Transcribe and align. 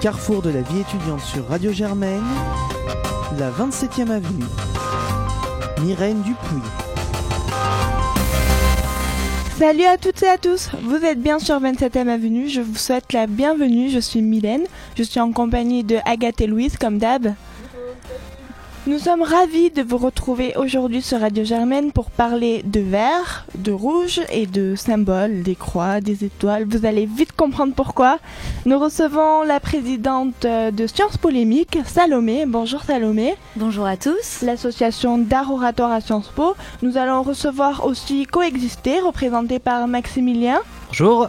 carrefour 0.00 0.42
de 0.42 0.50
la 0.50 0.62
vie 0.62 0.80
étudiante 0.80 1.20
sur 1.20 1.48
Radio 1.48 1.72
Germaine, 1.72 2.22
la 3.36 3.50
27e 3.50 4.10
avenue. 4.10 4.44
Myrène 5.82 6.22
Dupuis. 6.22 6.62
Salut 9.58 9.84
à 9.84 9.96
toutes 9.96 10.22
et 10.22 10.28
à 10.28 10.38
tous, 10.38 10.70
vous 10.84 11.04
êtes 11.04 11.20
bien 11.20 11.40
sur 11.40 11.60
27e 11.60 12.06
Avenue, 12.06 12.48
je 12.48 12.60
vous 12.60 12.76
souhaite 12.76 13.12
la 13.12 13.26
bienvenue, 13.26 13.90
je 13.90 13.98
suis 13.98 14.22
Mylène, 14.22 14.66
je 14.96 15.02
suis 15.02 15.18
en 15.18 15.32
compagnie 15.32 15.82
de 15.82 15.96
Agathe 16.04 16.40
et 16.42 16.46
Louise 16.46 16.76
comme 16.76 16.98
d'hab. 16.98 17.34
Nous 18.88 18.98
sommes 18.98 19.20
ravis 19.20 19.70
de 19.70 19.82
vous 19.82 19.98
retrouver 19.98 20.54
aujourd'hui 20.56 21.02
sur 21.02 21.20
Radio 21.20 21.44
Germaine 21.44 21.92
pour 21.92 22.10
parler 22.10 22.62
de 22.64 22.80
vert, 22.80 23.44
de 23.54 23.70
rouge 23.70 24.22
et 24.32 24.46
de 24.46 24.76
symboles, 24.76 25.42
des 25.42 25.56
croix, 25.56 26.00
des 26.00 26.24
étoiles. 26.24 26.64
Vous 26.64 26.86
allez 26.86 27.04
vite 27.04 27.32
comprendre 27.32 27.74
pourquoi. 27.74 28.18
Nous 28.64 28.78
recevons 28.78 29.42
la 29.42 29.60
présidente 29.60 30.46
euh, 30.46 30.70
de 30.70 30.86
Sciences 30.86 31.18
Polémiques, 31.18 31.78
Salomé. 31.84 32.46
Bonjour 32.46 32.82
Salomé. 32.82 33.34
Bonjour 33.56 33.84
à 33.84 33.98
tous. 33.98 34.40
L'association 34.40 35.18
d'art 35.18 35.52
oratoire 35.52 35.92
à 35.92 36.00
Sciences 36.00 36.32
Po. 36.34 36.54
Nous 36.80 36.96
allons 36.96 37.22
recevoir 37.22 37.84
aussi 37.84 38.24
Coexister, 38.24 39.00
représenté 39.00 39.58
par 39.58 39.86
Maximilien. 39.86 40.60
Bonjour 40.86 41.28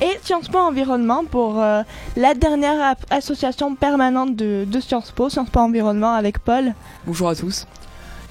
et 0.00 0.18
Sciences 0.22 0.48
Po 0.48 0.58
Environnement 0.58 1.24
pour 1.24 1.60
euh, 1.60 1.82
la 2.16 2.34
dernière 2.34 2.94
association 3.10 3.74
permanente 3.74 4.36
de, 4.36 4.64
de 4.66 4.80
Sciences 4.80 5.10
Po, 5.10 5.28
Sciences 5.28 5.50
Po 5.50 5.60
Environnement 5.60 6.14
avec 6.14 6.38
Paul. 6.38 6.74
Bonjour 7.06 7.28
à 7.28 7.34
tous. 7.34 7.66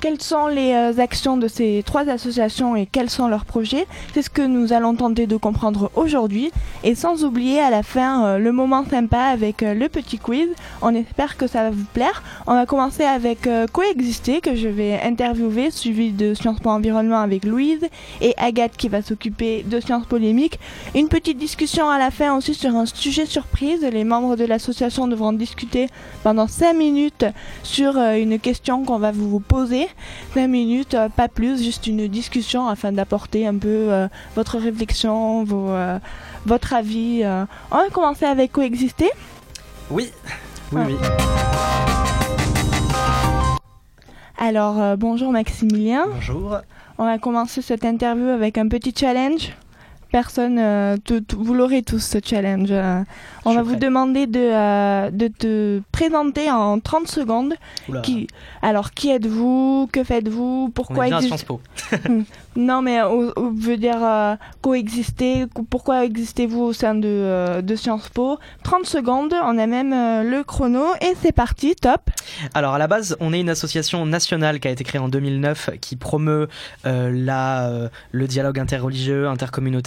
Quelles 0.07 0.21
sont 0.21 0.47
les 0.47 0.71
euh, 0.71 1.01
actions 1.01 1.35
de 1.35 1.49
ces 1.49 1.83
trois 1.85 2.07
associations 2.07 2.77
et 2.77 2.85
quels 2.85 3.09
sont 3.09 3.27
leurs 3.27 3.43
projets 3.43 3.85
C'est 4.13 4.21
ce 4.21 4.29
que 4.29 4.41
nous 4.41 4.71
allons 4.71 4.95
tenter 4.95 5.27
de 5.27 5.35
comprendre 5.35 5.91
aujourd'hui. 5.95 6.49
Et 6.85 6.95
sans 6.95 7.25
oublier 7.25 7.59
à 7.59 7.69
la 7.69 7.83
fin 7.83 8.23
euh, 8.23 8.37
le 8.37 8.53
moment 8.53 8.85
sympa 8.89 9.19
avec 9.19 9.63
euh, 9.63 9.73
le 9.73 9.89
petit 9.89 10.17
quiz. 10.17 10.47
On 10.81 10.95
espère 10.95 11.35
que 11.35 11.45
ça 11.45 11.63
va 11.63 11.71
vous 11.71 11.83
plaire. 11.93 12.23
On 12.45 12.53
va 12.53 12.65
commencer 12.65 13.03
avec 13.03 13.49
Coexister 13.73 14.39
que 14.39 14.55
je 14.55 14.69
vais 14.69 14.97
interviewer, 15.01 15.71
suivi 15.71 16.13
de 16.13 16.33
Sciences 16.33 16.61
Po 16.61 16.69
Environnement 16.69 17.19
avec 17.19 17.43
Louise 17.43 17.85
et 18.21 18.33
Agathe 18.37 18.77
qui 18.77 18.87
va 18.87 19.01
s'occuper 19.01 19.63
de 19.63 19.81
Sciences 19.81 20.05
Polémiques. 20.05 20.57
Une 20.95 21.09
petite 21.09 21.37
discussion 21.37 21.89
à 21.89 21.99
la 21.99 22.11
fin 22.11 22.37
aussi 22.37 22.53
sur 22.53 22.73
un 22.73 22.85
sujet 22.85 23.25
surprise. 23.25 23.81
Les 23.81 24.05
membres 24.05 24.37
de 24.37 24.45
l'association 24.45 25.07
devront 25.07 25.33
discuter 25.33 25.87
pendant 26.23 26.47
5 26.47 26.73
minutes 26.73 27.25
sur 27.63 27.97
une 27.97 28.39
question 28.39 28.85
qu'on 28.85 28.99
va 28.99 29.11
vous 29.11 29.41
poser 29.41 29.87
20 30.35 30.47
minutes, 30.47 30.93
euh, 30.93 31.09
pas 31.09 31.27
plus, 31.27 31.63
juste 31.63 31.87
une 31.87 32.07
discussion 32.07 32.67
afin 32.67 32.91
d'apporter 32.91 33.47
un 33.47 33.57
peu 33.57 33.67
euh, 33.67 34.07
votre 34.35 34.57
réflexion, 34.57 35.43
vos, 35.43 35.69
euh, 35.69 35.99
votre 36.45 36.73
avis. 36.73 37.23
On 37.71 37.77
va 37.77 37.89
commencer 37.91 38.25
avec 38.25 38.51
coexister. 38.51 39.09
Oui, 39.89 40.11
oui, 40.71 40.81
oui. 40.87 40.95
Alors, 44.37 44.97
bonjour 44.97 45.31
Maximilien. 45.31 46.05
Bonjour. 46.13 46.57
On 46.97 47.05
va 47.05 47.17
commencer 47.17 47.61
cette 47.61 47.85
interview 47.85 48.27
avec 48.27 48.57
un 48.57 48.67
petit 48.67 48.93
challenge 48.95 49.53
personne, 50.07 50.57
euh, 50.59 50.97
vous 51.35 51.53
l'aurez 51.53 51.83
tous 51.83 51.99
ce 51.99 52.17
challenge. 52.23 52.69
Euh. 52.71 53.03
on 53.45 53.53
va 53.53 53.63
vous 53.63 53.75
demander 53.75 54.27
de, 54.27 54.39
euh, 54.39 55.11
de 55.11 55.27
te 55.27 55.81
présenter 55.91 56.51
en 56.51 56.79
30 56.79 57.07
secondes. 57.07 57.53
Qui, 58.03 58.27
alors, 58.61 58.91
qui 58.91 59.09
êtes-vous? 59.09 59.89
Que 59.91 60.03
faites-vous? 60.03 60.71
Pourquoi 60.73 61.05
Po. 61.45 61.61
non, 62.57 62.81
mais 62.81 63.01
on, 63.01 63.51
veut 63.51 63.77
dire 63.77 64.37
coexister. 64.61 65.45
Pourquoi 65.69 66.03
existez-vous 66.03 66.61
au 66.61 66.73
sein 66.73 66.95
de, 66.95 67.61
de 67.61 67.75
Sciences 67.75 68.09
Po? 68.09 68.37
30 68.63 68.85
secondes, 68.85 69.33
on 69.33 69.57
a 69.57 69.67
même 69.67 69.91
le 69.91 70.43
chrono 70.43 70.83
et 71.01 71.13
c'est 71.21 71.31
parti, 71.31 71.75
top. 71.75 72.09
Alors, 72.53 72.73
à 72.73 72.77
la 72.77 72.87
base, 72.87 73.15
on 73.19 73.33
est 73.33 73.39
une 73.39 73.49
association 73.49 74.05
nationale 74.05 74.59
qui 74.59 74.67
a 74.67 74.71
été 74.71 74.83
créée 74.83 75.01
en 75.01 75.09
2009 75.09 75.71
qui 75.81 75.95
promeut 75.95 76.47
la, 76.83 77.89
le 78.11 78.27
dialogue 78.27 78.59
interreligieux, 78.59 79.27
intercommunautaire 79.27 79.77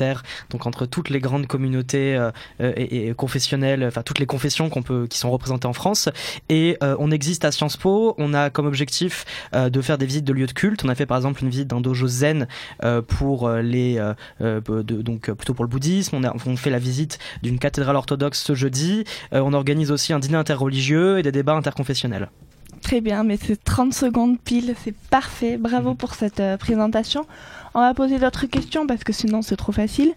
donc 0.51 0.67
entre 0.67 0.87
toutes 0.87 1.11
les 1.11 1.21
grandes 1.21 1.47
communautés 1.47 2.17
euh, 2.17 2.31
euh, 2.61 2.73
et, 2.77 3.13
confessionnelles, 3.15 3.85
enfin 3.85 4.03
toutes 4.03 4.19
les 4.19 4.27
confessions 4.27 4.71
peut, 4.71 5.07
qui 5.09 5.19
sont 5.19 5.31
représentées 5.31 5.67
en 5.67 5.73
France. 5.73 6.09
Et 6.49 6.77
euh, 6.83 6.97
on 6.99 7.11
existe 7.11 7.45
à 7.45 7.53
Sciences 7.53 7.77
Po. 7.77 8.15
On 8.19 8.35
a 8.35 8.51
comme 8.51 8.67
objectif 8.67 9.25
de 9.53 9.81
faire 9.81 9.99
des 9.99 10.07
visites 10.07 10.25
de 10.25 10.33
lieux 10.33 10.47
de 10.47 10.53
culte. 10.53 10.85
On 10.85 10.89
a 10.89 10.95
fait 10.95 11.07
par 11.07 11.17
exemple 11.17 11.43
une 11.43 11.51
visite 11.51 11.69
d'un 11.69 11.81
dojo 11.81 12.07
zen 12.07 12.47
pour 13.07 13.51
les, 13.51 14.01
donc 14.41 15.31
plutôt 15.31 15.55
pour 15.55 15.65
le 15.65 15.71
bouddhisme. 15.71 16.17
On, 16.17 16.25
a, 16.25 16.35
on 16.47 16.57
fait 16.57 16.71
la 16.71 16.79
visite 16.79 17.19
d'une 17.43 17.59
cathédrale 17.59 17.97
orthodoxe 17.97 18.43
ce 18.43 18.55
jeudi. 18.55 19.05
on 19.33 19.53
organise 19.53 19.91
aussi 19.91 20.13
un 20.13 20.19
dîner 20.19 20.37
interreligieux 20.37 21.19
et 21.19 21.23
des 21.23 21.33
débats 21.33 21.55
interconfessionnels. 21.55 22.31
Très 22.83 23.01
bien, 23.01 23.25
mais 23.25 23.37
c'est 23.37 23.63
30 23.63 23.93
secondes 23.93 24.39
pile, 24.39 24.75
c'est 24.83 24.95
parfait. 25.11 25.59
Bravo 25.59 25.91
mhm. 25.91 25.97
pour 25.97 26.15
cette 26.15 26.43
présentation. 26.59 27.27
On 27.75 27.81
va 27.81 27.95
poser 27.95 28.19
d'autres 28.19 28.47
questions 28.47 28.87
parce 28.87 29.05
que 29.05 29.13
sinon 29.13 29.43
c'est 29.43 29.57
trop 29.57 29.73
facile. 29.73 30.13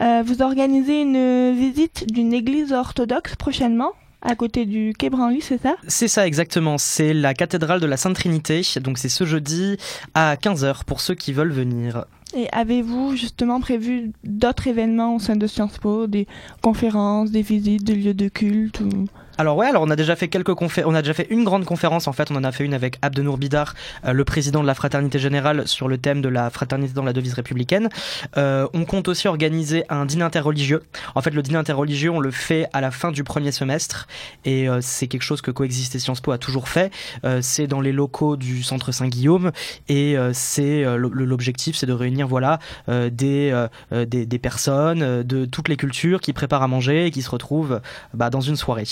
Euh, 0.00 0.22
vous 0.24 0.42
organisez 0.42 1.02
une 1.02 1.54
visite 1.54 2.10
d'une 2.10 2.32
église 2.32 2.72
orthodoxe 2.72 3.36
prochainement? 3.36 3.92
À 4.24 4.34
côté 4.34 4.66
du 4.66 4.92
Quai 4.98 5.10
Branly, 5.10 5.40
c'est 5.40 5.60
ça? 5.60 5.76
C'est 5.86 6.08
ça 6.08 6.26
exactement, 6.26 6.78
c'est 6.78 7.14
la 7.14 7.34
cathédrale 7.34 7.80
de 7.80 7.86
la 7.86 7.96
Sainte 7.96 8.16
Trinité, 8.16 8.62
donc 8.82 8.98
c'est 8.98 9.08
ce 9.08 9.24
jeudi 9.24 9.76
à 10.14 10.36
15h 10.36 10.84
pour 10.84 11.00
ceux 11.00 11.14
qui 11.14 11.32
veulent 11.32 11.52
venir. 11.52 12.06
Et 12.36 12.48
avez-vous 12.50 13.14
justement 13.14 13.60
prévu 13.60 14.10
d'autres 14.24 14.66
événements 14.66 15.14
au 15.14 15.18
sein 15.20 15.36
de 15.36 15.46
Sciences 15.46 15.78
Po, 15.78 16.06
des 16.06 16.26
conférences, 16.62 17.30
des 17.30 17.42
visites 17.42 17.84
de 17.84 17.94
lieux 17.94 18.14
de 18.14 18.28
culte 18.28 18.80
ou... 18.80 19.06
Alors 19.36 19.56
ouais, 19.56 19.66
alors 19.66 19.82
on 19.82 19.90
a 19.90 19.96
déjà 19.96 20.14
fait 20.14 20.28
quelques 20.28 20.54
conférences, 20.54 20.92
on 20.92 20.94
a 20.94 21.02
déjà 21.02 21.12
fait 21.12 21.26
une 21.28 21.42
grande 21.42 21.64
conférence 21.64 22.06
en 22.06 22.12
fait, 22.12 22.30
on 22.30 22.36
en 22.36 22.44
a 22.44 22.52
fait 22.52 22.64
une 22.64 22.74
avec 22.74 22.98
Abdenour 23.02 23.36
Bidar, 23.36 23.74
euh, 24.04 24.12
le 24.12 24.24
président 24.24 24.62
de 24.62 24.66
la 24.66 24.74
Fraternité 24.74 25.18
Générale 25.18 25.66
sur 25.66 25.88
le 25.88 25.98
thème 25.98 26.22
de 26.22 26.28
la 26.28 26.50
fraternité 26.50 26.92
dans 26.94 27.02
la 27.02 27.12
devise 27.12 27.34
républicaine. 27.34 27.88
Euh, 28.36 28.68
on 28.74 28.84
compte 28.84 29.08
aussi 29.08 29.26
organiser 29.26 29.84
un 29.88 30.06
dîner 30.06 30.22
interreligieux. 30.22 30.84
En 31.16 31.20
fait, 31.20 31.30
le 31.30 31.42
dîner 31.42 31.58
interreligieux, 31.58 32.10
on 32.10 32.20
le 32.20 32.30
fait 32.30 32.68
à 32.72 32.80
la 32.80 32.92
fin 32.92 33.10
du 33.10 33.24
premier 33.24 33.50
semestre 33.50 34.06
et 34.44 34.68
euh, 34.68 34.78
c'est 34.80 35.08
quelque 35.08 35.22
chose 35.22 35.40
que 35.40 35.50
Coexiste 35.50 35.96
et 35.96 35.98
Sciences 35.98 36.20
Po 36.20 36.30
a 36.30 36.38
toujours 36.38 36.68
fait. 36.68 36.92
c'est 37.40 37.66
dans 37.66 37.80
les 37.80 37.92
locaux 37.92 38.36
du 38.36 38.62
centre 38.62 38.92
Saint-Guillaume 38.92 39.50
et 39.88 40.16
c'est 40.32 40.84
l'objectif, 40.96 41.76
c'est 41.76 41.86
de 41.86 41.92
réunir 41.92 42.28
voilà 42.28 42.58
des, 42.88 43.66
des, 43.90 44.26
des 44.26 44.38
personnes 44.38 45.22
de 45.22 45.44
toutes 45.44 45.68
les 45.68 45.76
cultures 45.76 46.20
qui 46.20 46.32
préparent 46.32 46.62
à 46.62 46.68
manger 46.68 47.06
et 47.06 47.10
qui 47.10 47.22
se 47.22 47.30
retrouvent 47.30 47.80
bah, 48.12 48.30
dans 48.30 48.40
une 48.40 48.56
soirée. 48.56 48.84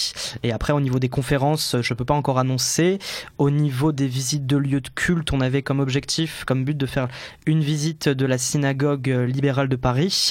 Et 0.42 0.52
après, 0.52 0.72
au 0.72 0.80
niveau 0.80 0.98
des 0.98 1.08
conférences, 1.08 1.76
je 1.80 1.94
peux 1.94 2.04
pas 2.04 2.14
encore 2.14 2.38
annoncer. 2.38 2.98
Au 3.38 3.50
niveau 3.50 3.92
des 3.92 4.06
visites 4.06 4.46
de 4.46 4.56
lieux 4.56 4.80
de 4.80 4.88
culte, 4.88 5.32
on 5.32 5.40
avait 5.40 5.62
comme 5.62 5.80
objectif, 5.80 6.44
comme 6.44 6.64
but 6.64 6.76
de 6.76 6.86
faire 6.86 7.08
une 7.46 7.60
visite 7.60 8.08
de 8.08 8.26
la 8.26 8.38
synagogue 8.38 9.08
libérale 9.08 9.68
de 9.68 9.76
Paris 9.76 10.30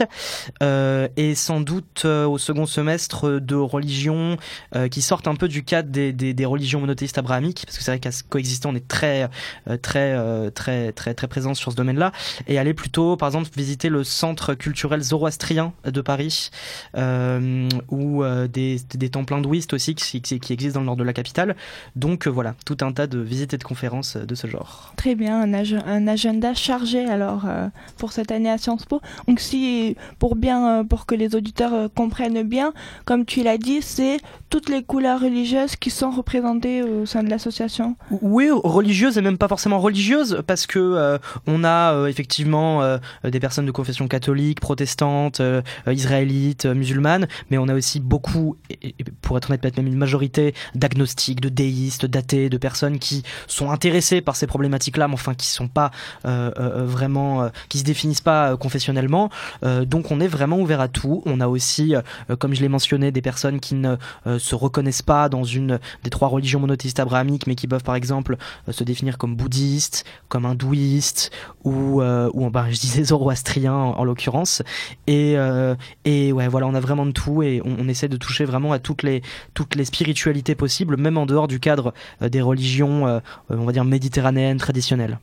euh, 0.64 1.08
et 1.18 1.36
sans 1.36 1.62
doute 1.62 2.04
euh, 2.06 2.26
au 2.26 2.38
second 2.38 2.66
semestre 2.66 3.40
de 3.40 3.56
religions 3.56 4.38
euh, 4.76 4.88
qui 4.88 5.02
sortent 5.02 5.28
un 5.28 5.36
peu 5.36 5.48
du 5.48 5.64
cadre 5.64 5.90
des, 5.90 6.46
religions 6.46 6.80
monothéistes 6.80 7.18
abrahamiques, 7.18 7.64
parce 7.66 7.78
que 7.78 7.84
c'est 7.84 7.92
vrai 7.92 8.00
qu'à 8.00 8.10
coexister, 8.30 8.68
on 8.68 8.76
est 8.76 8.88
très, 8.88 9.30
très, 9.82 10.52
très, 10.52 10.92
très, 10.92 11.14
très 11.14 11.28
présent 11.28 11.54
sur 11.54 11.72
ce 11.72 11.78
domaine-là, 11.78 12.12
et 12.48 12.58
aller 12.58 12.74
plutôt, 12.74 13.16
par 13.16 13.28
exemple, 13.28 13.50
visiter 13.56 13.90
le 13.90 14.04
centre 14.04 14.56
culturel 14.56 15.02
zoroastrien 15.02 15.74
de 15.86 16.02
Paris, 16.02 16.50
ou 16.98 18.24
des, 18.52 18.82
des 18.96 19.10
temples 19.10 19.34
hindouistes 19.36 19.74
aussi 19.74 19.91
qui, 19.96 20.22
qui, 20.22 20.54
existe 20.54 20.76
dans 20.76 20.82
le 20.82 20.86
nord 20.86 20.96
de 20.96 21.04
la 21.04 21.14
capitale. 21.14 21.56
Donc 21.96 22.28
euh, 22.28 22.30
voilà, 22.30 22.56
tout 22.66 22.78
un 22.82 22.92
tas 22.92 23.08
de 23.08 23.20
visites 23.20 23.54
et 23.54 23.58
de 23.58 23.64
conférences 23.64 24.16
euh, 24.16 24.26
de 24.26 24.36
ce 24.36 24.48
genre. 24.48 24.94
Très 24.98 25.16
bien, 25.16 25.42
un, 25.42 25.54
un 25.54 26.08
agenda 26.08 26.54
chargé 26.54 27.06
alors 27.06 27.44
euh, 27.46 27.68
pour 27.98 28.12
cette 28.12 28.32
année 28.32 28.50
à 28.50 28.58
Sciences 28.58 28.86
Po. 28.86 29.02
Donc 29.28 29.40
si 29.40 29.96
pour 30.20 30.36
bien, 30.36 30.86
pour 30.86 31.06
que 31.06 31.16
les 31.16 31.36
auditeurs 31.36 31.90
comprennent 31.94 32.44
bien, 32.44 32.74
comme 33.06 33.26
tu 33.26 33.44
l'as 33.44 33.58
dit, 33.58 33.82
c'est 33.82 34.18
toutes 34.50 34.70
les 34.70 34.84
couleurs 34.84 35.22
religieuses 35.22 35.76
qui 35.76 35.90
sont 35.90 36.12
représentées 36.12 36.84
au 36.84 37.06
sein 37.06 37.24
de 37.24 37.30
l'association. 37.30 37.96
Oui, 38.10 38.50
religieuses 38.52 39.18
et 39.18 39.22
même 39.22 39.38
pas 39.38 39.48
forcément 39.48 39.80
religieuses, 39.80 40.42
parce 40.46 40.68
que 40.68 41.20
on 41.48 41.64
a 41.64 42.08
effectivement 42.10 42.98
des 43.24 43.40
personnes 43.40 43.66
de 43.66 43.72
confession 43.72 44.08
catholique, 44.08 44.60
protestante, 44.60 45.42
israélite, 45.88 46.66
musulmane, 46.66 47.28
mais 47.50 47.58
on 47.58 47.68
a 47.68 47.74
aussi 47.74 48.00
beaucoup, 48.00 48.58
et, 48.70 48.96
pour 49.22 49.38
être 49.38 49.50
honnête, 49.50 49.62
une 49.88 49.98
majorité 49.98 50.54
d'agnostiques, 50.76 51.42
de 51.42 51.50
déistes, 51.50 52.06
d'athées, 52.06 52.50
de 52.50 52.58
personnes 52.58 53.00
qui 53.00 53.24
sont 53.48 53.72
intéressées 53.72 54.22
par 54.22 54.36
ces 54.36 54.48
problématiques-là, 54.48 55.08
mais 55.08 55.14
enfin 55.14 55.34
qui 55.34 55.48
sont 55.48 55.68
pas 55.68 55.92
euh, 56.26 56.52
euh, 56.60 56.86
vraiment, 56.86 57.44
euh, 57.44 57.50
qui 57.70 57.80
se 57.80 57.84
définissent 57.84 58.22
pas 58.22 58.58
confessionnellement. 58.58 59.30
donc 59.86 60.12
on 60.12 60.20
est 60.20 60.28
vraiment 60.28 60.60
ouvert 60.60 60.82
à 60.82 60.88
tout. 60.88 61.22
On 61.26 61.40
a 61.40 61.48
aussi, 61.48 61.94
comme 62.40 62.54
je 62.54 62.62
l'ai 62.62 62.70
mentionné, 62.70 63.12
des 63.12 63.22
personnes 63.22 63.60
qui 63.60 63.76
ne 63.76 63.96
se 64.38 64.56
reconnaissent 64.56 65.02
pas 65.02 65.30
dans 65.30 65.44
une 65.44 65.80
des 66.04 66.10
trois 66.10 66.28
religions 66.28 66.60
monothéistes 66.60 67.00
abrahamiques, 67.00 67.48
mais 67.48 67.56
qui 67.56 67.68
peuvent 67.68 67.84
par 67.84 67.96
exemple 67.96 68.38
se 68.70 68.84
définir 68.84 69.18
comme 69.18 69.36
bouddhistes, 69.36 70.06
comme 70.30 70.46
hindouistes 70.46 71.32
ou 71.64 72.02
ou 72.02 72.50
ben, 72.50 72.68
je 72.70 72.80
disais 72.80 73.04
zoroastriens 73.04 73.74
en, 73.74 74.00
en 74.00 74.04
l'occurrence. 74.04 74.62
Et 75.08 75.36
et 76.06 76.32
ouais 76.32 76.48
voilà, 76.48 76.68
on 76.68 76.74
a 76.74 76.80
vraiment 76.80 77.06
de 77.06 77.12
tout 77.12 77.44
et 77.44 77.62
on, 77.64 77.78
on, 77.80 77.88
essaie 77.88 78.08
de 78.08 78.18
toucher 78.18 78.46
vraiment 78.46 78.72
à 78.74 78.80
toutes 78.80 79.04
les 79.04 79.22
toutes 79.54 79.71
les 79.76 79.86
spiritualités 79.86 80.56
possibles, 80.56 80.98
même 80.98 81.18
en 81.18 81.26
dehors 81.26 81.48
du 81.48 81.60
cadre 81.60 81.94
des 82.22 82.42
religions, 82.42 83.22
on 83.50 83.66
va 83.66 83.72
dire 83.72 83.86
méditerranéennes 83.86 84.58
traditionnelles. 84.58 85.20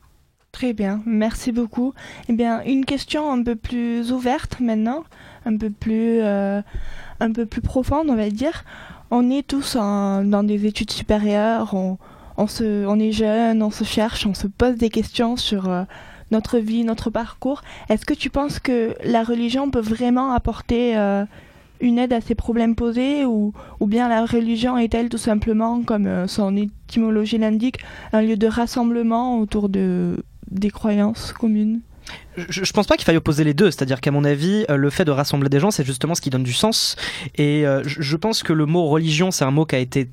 Très 0.53 0.73
bien, 0.73 1.03
merci 1.05 1.53
beaucoup. 1.53 1.93
Eh 2.29 2.33
bien, 2.33 2.63
une 2.65 2.85
question 2.85 3.31
un 3.31 3.43
peu 3.43 3.55
plus 3.55 4.13
ouverte 4.13 4.61
maintenant, 4.61 5.05
un 5.45 5.57
peu 5.57 5.71
plus, 5.71 6.23
un 6.23 7.33
peu 7.33 7.47
plus 7.47 7.61
profonde, 7.61 8.09
on 8.09 8.17
va 8.17 8.31
dire. 8.31 8.65
On 9.11 9.31
est 9.31 9.47
tous 9.47 9.77
dans 9.77 10.45
des 10.45 10.67
études 10.67 10.91
supérieures, 10.91 11.75
on, 11.75 12.47
se, 12.47 12.87
on 12.87 12.99
est 12.99 13.13
jeune, 13.13 13.63
on 13.63 13.71
se 13.71 13.85
cherche, 13.85 14.27
on 14.27 14.35
se 14.35 14.47
pose 14.47 14.77
des 14.77 14.91
questions 14.91 15.37
sur 15.37 15.69
euh, 15.69 15.85
notre 16.31 16.59
vie, 16.59 16.85
notre 16.85 17.11
parcours. 17.11 17.63
Est-ce 17.89 18.05
que 18.05 18.15
tu 18.15 18.29
penses 18.29 18.59
que 18.59 18.95
la 19.05 19.25
religion 19.25 19.71
peut 19.71 19.81
vraiment 19.81 20.33
apporter 20.33 20.97
euh, 20.97 21.25
une 21.81 21.99
aide 21.99 22.13
à 22.13 22.21
ces 22.21 22.35
problèmes 22.35 22.75
posés 22.75 23.25
ou, 23.25 23.53
ou 23.81 23.87
bien 23.87 24.09
la 24.09 24.25
religion 24.25 24.79
est-elle 24.79 25.09
tout 25.09 25.19
simplement, 25.19 25.83
comme 25.83 26.07
euh, 26.07 26.27
son 26.27 26.57
étymologie 26.57 27.39
l'indique, 27.39 27.79
un 28.13 28.23
lieu 28.23 28.37
de 28.37 28.47
rassemblement 28.47 29.39
autour 29.41 29.69
de, 29.69 30.17
des 30.51 30.71
croyances 30.71 31.33
communes? 31.33 31.81
Je, 32.37 32.65
je 32.65 32.73
pense 32.73 32.87
pas 32.87 32.97
qu'il 32.97 33.05
faille 33.05 33.19
opposer 33.19 33.45
les 33.45 33.55
deux, 33.55 33.71
c'est-à-dire 33.71 34.01
qu'à 34.01 34.11
mon 34.11 34.25
avis, 34.25 34.65
le 34.69 34.91
fait 34.91 35.05
de 35.05 35.11
rassembler 35.11 35.51
des 35.51 35.61
gens, 35.61 35.71
c'est 35.71 35.85
justement 35.85 36.15
ce 36.15 36.21
qui 36.21 36.31
donne 36.31 36.43
du 36.43 36.55
sens. 36.55 36.97
Et 37.37 37.65
je 37.85 38.17
pense 38.17 38.43
que 38.43 38.55
le 38.55 38.65
mot 38.65 38.87
religion, 38.87 39.31
c'est 39.31 39.45
un 39.45 39.51
mot 39.51 39.67
qui 39.67 39.75
a 39.75 39.79
été 39.79 40.09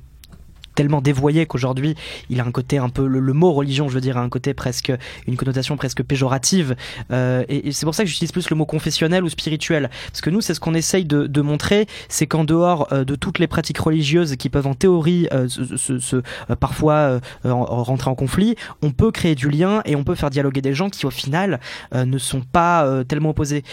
tellement 0.76 1.00
dévoyé 1.00 1.46
qu'aujourd'hui 1.46 1.96
il 2.30 2.40
a 2.40 2.44
un 2.44 2.52
côté 2.52 2.78
un 2.78 2.88
peu 2.88 3.06
le, 3.06 3.32
mot 3.32 3.52
religion 3.52 3.88
je 3.88 3.94
veux 3.94 4.00
dire 4.00 4.16
a 4.16 4.20
un 4.20 4.28
côté 4.28 4.54
presque 4.54 4.92
une 5.26 5.36
connotation 5.36 5.76
presque 5.76 6.04
péjorative. 6.04 6.76
Euh, 7.10 7.44
et, 7.48 7.72
c'est 7.72 7.86
pour 7.86 7.94
ça 7.94 8.04
que 8.04 8.08
j'utilise 8.08 8.30
plus 8.30 8.48
le 8.50 8.56
mot 8.56 8.66
confessionnel 8.66 9.24
ou 9.24 9.28
spirituel. 9.28 9.90
Parce 10.06 10.20
que 10.20 10.30
nous 10.30 10.40
c'est 10.40 10.54
ce 10.54 10.60
qu'on 10.60 10.74
essaye 10.74 11.04
de, 11.04 11.26
de 11.26 11.40
montrer 11.40 11.86
c'est 12.08 12.26
qu'en 12.26 12.44
dehors 12.44 12.86
euh, 12.92 13.04
de 13.04 13.16
toutes 13.16 13.38
les 13.38 13.46
pratiques 13.46 13.78
religieuses 13.78 14.36
qui 14.36 14.48
peuvent 14.48 14.66
en 14.66 14.74
théorie 14.74 15.26
euh, 15.32 15.48
se, 15.48 15.98
se, 15.98 16.16
parfois 16.60 17.20
rentrer 17.44 18.10
en 18.10 18.14
conflit 18.14 18.54
on 18.82 18.90
peut 18.90 19.10
créer 19.10 19.34
du 19.34 19.48
lien 19.48 19.82
et 19.86 19.96
on 19.96 20.04
peut 20.04 20.14
faire 20.14 20.30
dialoguer 20.30 20.60
des 20.60 20.74
gens 20.74 20.90
qui 20.90 21.06
au 21.06 21.10
final 21.10 21.58
ne 21.94 22.18
sont 22.18 22.42
pas 22.42 23.04
tellement 23.04 23.30
opposés. 23.30 23.64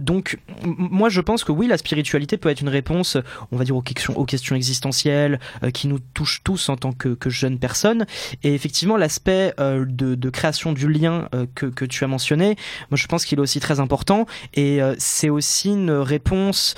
Donc 0.00 0.38
moi 0.64 1.10
je 1.10 1.20
pense 1.20 1.44
que 1.44 1.52
oui 1.52 1.66
la 1.66 1.76
spiritualité 1.76 2.38
peut 2.38 2.48
être 2.48 2.62
une 2.62 2.68
réponse 2.68 3.18
on 3.52 3.56
va 3.56 3.64
dire 3.64 3.76
aux 3.76 3.82
questions 3.82 4.16
aux 4.18 4.24
questions 4.24 4.56
existentielles 4.56 5.38
qui 5.74 5.88
nous 5.88 5.98
touchent 6.14 6.42
tous 6.46 6.68
en 6.68 6.76
tant 6.76 6.92
que, 6.92 7.08
que 7.08 7.28
jeunes 7.28 7.58
personnes. 7.58 8.06
Et 8.44 8.54
effectivement, 8.54 8.96
l'aspect 8.96 9.52
euh, 9.58 9.84
de, 9.84 10.14
de, 10.14 10.30
création 10.30 10.72
du 10.72 10.88
lien 10.88 11.28
euh, 11.34 11.46
que, 11.56 11.66
que, 11.66 11.84
tu 11.84 12.04
as 12.04 12.06
mentionné, 12.06 12.54
moi 12.88 12.96
je 12.96 13.08
pense 13.08 13.24
qu'il 13.24 13.38
est 13.38 13.42
aussi 13.42 13.58
très 13.58 13.80
important. 13.80 14.26
Et 14.54 14.80
euh, 14.80 14.94
c'est 14.96 15.28
aussi 15.28 15.70
une 15.70 15.90
réponse, 15.90 16.76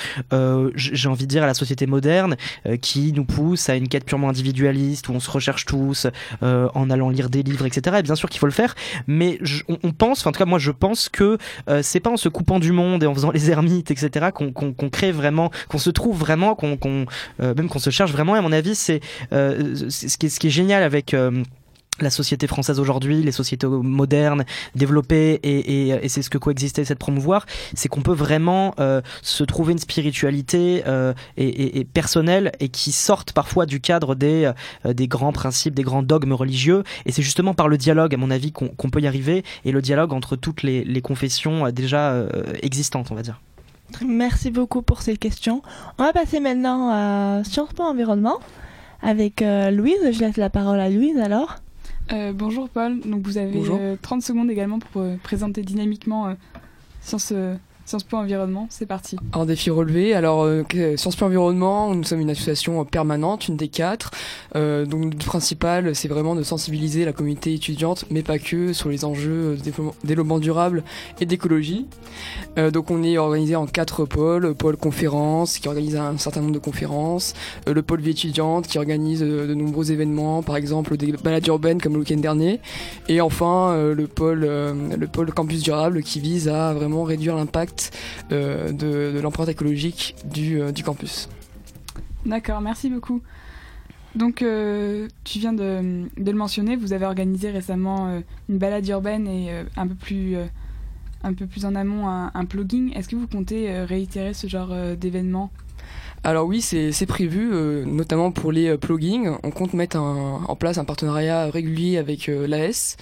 j'ai 0.75 1.09
envie 1.09 1.25
de 1.25 1.29
dire, 1.29 1.43
à 1.43 1.47
la 1.47 1.53
société 1.53 1.87
moderne 1.87 2.37
qui 2.81 3.13
nous 3.13 3.27
pousse 3.27 3.69
à 3.69 3.77
une 3.77 3.89
quête 3.89 4.07
purement 4.07 4.31
individualiste 4.31 5.09
où 5.11 5.13
on 5.13 5.21
se 5.21 5.31
recherche 5.31 5.67
tous 5.67 6.07
en 6.41 6.91
allant 6.91 7.11
lire 7.11 7.29
des 7.29 7.43
livres, 7.43 7.67
etc. 7.67 7.97
Et 7.99 8.03
bien 8.03 8.15
sûr 8.15 8.31
qu'il 8.31 8.39
faut 8.39 8.47
le 8.47 8.53
faire, 8.53 8.75
mais 9.07 9.39
on, 9.69 9.93
pense, 9.93 10.21
enfin, 10.21 10.31
en 10.31 10.33
tout 10.33 10.39
cas 10.39 10.47
moi 10.47 10.59
je 10.59 10.71
pense 10.71 11.11
que 11.11 11.37
c'est 11.83 12.01
pas 12.01 12.11
en 12.11 12.17
se 12.17 12.31
coupant 12.31 12.59
du 12.59 12.73
monde 12.73 13.03
et 13.03 13.07
en 13.07 13.15
faisant 13.15 13.31
les 13.31 13.51
ermites, 13.51 13.91
etc. 13.91 14.29
qu'on 14.33 14.53
qu'on 14.53 14.89
crée 14.89 15.13
vraiment, 15.13 15.51
qu'on 15.69 15.79
se 15.79 15.91
trouve 15.91 16.19
vraiment, 16.19 16.55
qu'on 16.55 17.07
même 17.39 17.69
qu'on 17.69 17.79
se 17.79 17.91
cherche 17.91 18.13
vraiment. 18.13 18.35
Et 18.35 18.39
à 18.39 18.43
mon 18.43 18.53
avis, 18.53 18.75
c'est 18.75 19.01
ce, 19.89 20.17
qui 20.17 20.27
est, 20.27 20.51
génial 20.51 20.83
avec 20.83 21.15
euh, 21.15 21.43
la 22.01 22.11
société 22.11 22.47
française 22.47 22.79
aujourd'hui, 22.79 23.23
les 23.23 23.33
sociétés 23.33 23.67
modernes, 23.67 24.45
développées, 24.75 25.41
et, 25.43 26.09
c'est 26.09 26.23
ce 26.23 26.31
que 26.31 26.39
coexister 26.39 26.85
cette 26.85 26.99
promouvoir, 26.99 27.45
c'est 27.75 27.89
qu'on 27.89 28.03
peut 28.03 28.15
vraiment 28.15 28.75
euh, 28.79 29.01
se 29.23 29.43
trouver 29.43 29.73
une 29.73 29.79
spiritualité 29.79 30.85
euh, 30.87 31.13
et, 31.37 31.85
personnelle 31.85 32.53
et 32.61 32.69
qui 32.69 32.93
sorte 32.93 33.33
parfois 33.33 33.67
du 33.67 33.81
cadre 33.81 34.15
des, 34.15 34.51
des 34.85 35.09
grands 35.09 35.33
principes, 35.33 35.75
des 35.75 35.83
grands 35.83 36.05
dogmes 36.05 36.35
religieux. 36.35 36.85
Et 37.05 37.13
c'est 37.13 37.23
justement 37.23 37.55
par 37.55 37.69
le 37.69 37.77
dialogue, 37.77 38.15
à 38.15 38.17
mon 38.17 38.31
avis, 38.31 38.53
qu'on 38.53 38.91
peut 38.91 39.01
y 39.01 39.07
arriver, 39.07 39.43
et 39.65 39.73
le 39.73 39.83
dialogue 39.83 40.13
entre 40.13 40.37
toutes 40.37 40.63
les, 40.63 40.85
les 40.85 41.03
confessions 41.03 41.71
déjà 41.71 42.15
existantes, 42.63 43.11
on 43.11 43.15
va 43.15 43.23
dire. 43.23 43.41
Merci 44.07 44.51
beaucoup 44.51 44.83
pour 44.83 45.03
ces 45.03 45.17
questions. 45.17 45.63
On 45.99 46.05
va 46.05 46.13
passer 46.13 46.41
maintenant 46.41 46.91
à 46.91 47.43
Sciences 47.45 47.73
Po 47.73 47.83
Environnement 47.83 48.39
avec 49.03 49.43
euh, 49.43 49.71
Louise. 49.71 49.99
Je 50.13 50.21
laisse 50.21 50.37
la 50.37 50.51
parole 50.51 50.81
à 50.81 50.89
Louise 50.89 51.19
alors. 51.19 51.57
Euh, 52.13 52.33
bonjour 52.33 52.69
Paul, 52.69 53.01
donc 53.01 53.27
vous 53.27 53.37
avez 53.37 53.61
30 54.01 54.19
euh, 54.19 54.21
secondes 54.23 54.51
également 54.51 54.79
pour 54.79 55.05
présenter 55.23 55.63
dynamiquement 55.63 56.35
Sciences 57.03 57.35
Sciences 57.89 58.05
Po 58.05 58.19
Environnement, 58.19 58.67
c'est 58.69 58.85
parti. 58.85 59.17
Un 59.33 59.47
défi 59.47 59.71
relevé. 59.71 60.13
Alors, 60.13 60.43
euh, 60.43 60.63
Sciences 60.97 61.17
Po 61.17 61.25
Environnement, 61.25 61.95
nous 61.95 62.05
sommes 62.05 62.21
une 62.21 62.29
association 62.29 62.85
permanente, 62.85 63.49
une 63.49 63.57
des 63.57 63.69
quatre. 63.69 64.11
Euh, 64.57 64.85
donc, 64.85 65.15
le 65.15 65.19
principal, 65.25 65.95
c'est 65.95 66.09
vraiment 66.09 66.35
de 66.35 66.43
sensibiliser 66.43 67.07
la 67.07 67.15
communauté 67.15 67.55
étudiante, 67.55 68.05
mais 68.11 68.23
pas 68.23 68.39
que, 68.39 68.75
sur 68.75 68.91
les 68.91 69.07
enjeux 69.07 69.57
de 69.57 69.73
développement 70.05 70.39
durable 70.39 70.83
et 71.19 71.25
d'écologie. 71.25 71.87
Euh, 72.59 72.71
donc, 72.71 72.91
on 72.91 73.03
est 73.03 73.17
organisé 73.17 73.57
en 73.57 73.67
quatre 73.67 74.05
pôles. 74.05 74.55
Pôle 74.55 74.77
conférence, 74.77 75.59
qui 75.59 75.67
organise 75.67 75.97
un 75.97 76.19
certain 76.19 76.43
nombre 76.43 76.53
de 76.53 76.59
conférences. 76.59 77.33
Le 77.67 77.81
pôle 77.81 78.03
vie 78.03 78.11
étudiante, 78.11 78.67
qui 78.67 78.77
organise 78.77 79.21
de 79.21 79.55
nombreux 79.55 79.93
événements, 79.93 80.43
par 80.43 80.57
exemple 80.57 80.99
des 80.99 81.13
balades 81.13 81.47
urbaines 81.47 81.81
comme 81.81 81.95
le 81.95 82.01
week-end 82.01 82.19
dernier. 82.19 82.61
Et 83.09 83.23
enfin, 83.23 83.75
le 83.95 84.07
pôle, 84.07 84.41
le 84.41 85.07
pôle 85.07 85.33
campus 85.33 85.63
durable, 85.63 86.03
qui 86.03 86.21
vise 86.21 86.51
à 86.51 86.75
vraiment 86.75 87.05
réduire 87.05 87.35
l'impact 87.35 87.78
euh, 88.33 88.73
de, 88.73 89.19
l'empreinte 89.21 89.49
écologique 89.49 90.17
du, 90.25 90.61
euh, 90.61 90.73
du 90.73 90.83
campus. 90.83 91.29
D'accord, 92.27 92.61
merci 92.61 92.91
beaucoup. 92.91 93.23
Donc, 94.15 94.43
euh, 94.43 95.09
tu 95.25 95.39
viens 95.39 95.53
de, 95.53 96.09
le 96.17 96.33
mentionner, 96.33 96.77
vous 96.77 96.93
avez 96.93 97.05
organisé 97.05 97.51
récemment 97.51 98.21
une 98.49 98.59
balade 98.59 98.87
urbaine 98.89 99.29
et 99.29 99.51
un, 99.77 99.87
peu 99.87 99.95
plus, 99.95 100.37
un 101.23 101.35
peu 101.35 101.47
plus 101.47 101.65
en 101.65 101.75
amont 101.75 102.09
un, 102.09 102.31
un 102.35 102.45
plugging. 102.45 102.93
Est-ce 102.97 103.09
que 103.09 103.17
vous 103.17 103.29
comptez 103.29 103.71
réitérer 103.85 104.35
ce 104.35 104.47
genre 104.47 104.75
d'événement? 104.97 105.51
Alors 106.25 106.47
oui, 106.47 106.61
c'est 106.61 107.07
prévu, 107.07 107.51
notamment 107.87 108.33
pour 108.33 108.53
les 108.53 108.77
pluggings. 108.77 109.31
On 109.43 109.51
compte 109.51 109.73
mettre 109.73 109.99
en 109.99 110.57
place 110.57 110.77
un 110.77 110.85
partenariat 110.85 111.47
régulier 111.47 111.97
avec 111.97 112.27
l'AS 112.27 112.97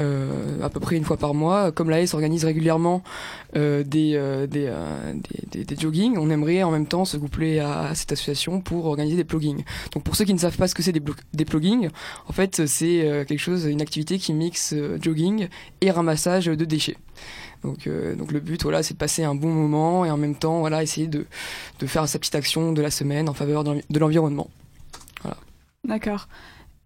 euh, 0.00 0.60
à 0.60 0.70
peu 0.70 0.80
près 0.80 0.96
une 0.96 1.04
fois 1.04 1.16
par 1.16 1.34
mois. 1.34 1.70
Comme 1.70 1.90
l'AS 1.90 2.14
organise 2.14 2.44
régulièrement 2.44 3.02
euh, 3.56 3.84
des, 3.84 4.14
euh, 4.14 4.46
des, 4.46 4.72
des, 5.50 5.64
des, 5.64 5.76
joggings, 5.76 6.16
on 6.18 6.30
aimerait 6.30 6.62
en 6.62 6.70
même 6.70 6.86
temps 6.86 7.04
se 7.04 7.16
coupler 7.16 7.60
à, 7.60 7.94
cette 7.94 8.12
association 8.12 8.60
pour 8.60 8.86
organiser 8.86 9.16
des 9.16 9.24
pluggings. 9.24 9.64
Donc 9.92 10.02
pour 10.02 10.16
ceux 10.16 10.24
qui 10.24 10.34
ne 10.34 10.38
savent 10.38 10.56
pas 10.56 10.68
ce 10.68 10.74
que 10.74 10.82
c'est 10.82 10.92
des, 10.92 11.02
des 11.32 11.44
pluggings, 11.44 11.90
en 12.28 12.32
fait 12.32 12.66
c'est 12.66 13.24
quelque 13.28 13.38
chose, 13.38 13.66
une 13.66 13.82
activité 13.82 14.18
qui 14.18 14.32
mixe 14.32 14.74
jogging 15.00 15.48
et 15.80 15.90
ramassage 15.90 16.46
de 16.46 16.64
déchets. 16.64 16.96
Donc, 17.64 17.88
donc 17.88 18.30
le 18.30 18.40
but, 18.40 18.62
voilà, 18.62 18.82
c'est 18.82 18.94
de 18.94 18.98
passer 18.98 19.24
un 19.24 19.34
bon 19.34 19.48
moment 19.48 20.04
et 20.04 20.10
en 20.10 20.16
même 20.16 20.36
temps, 20.36 20.60
voilà, 20.60 20.82
essayer 20.82 21.06
de, 21.06 21.26
de 21.80 21.86
faire 21.86 22.06
sa 22.06 22.18
petite 22.18 22.34
action 22.34 22.72
de 22.72 22.82
la 22.82 22.90
semaine 22.90 23.28
en 23.28 23.34
faveur 23.34 23.64
de 23.64 23.98
l'environnement. 23.98 24.48
Voilà. 25.22 25.38
D'accord. 25.84 26.28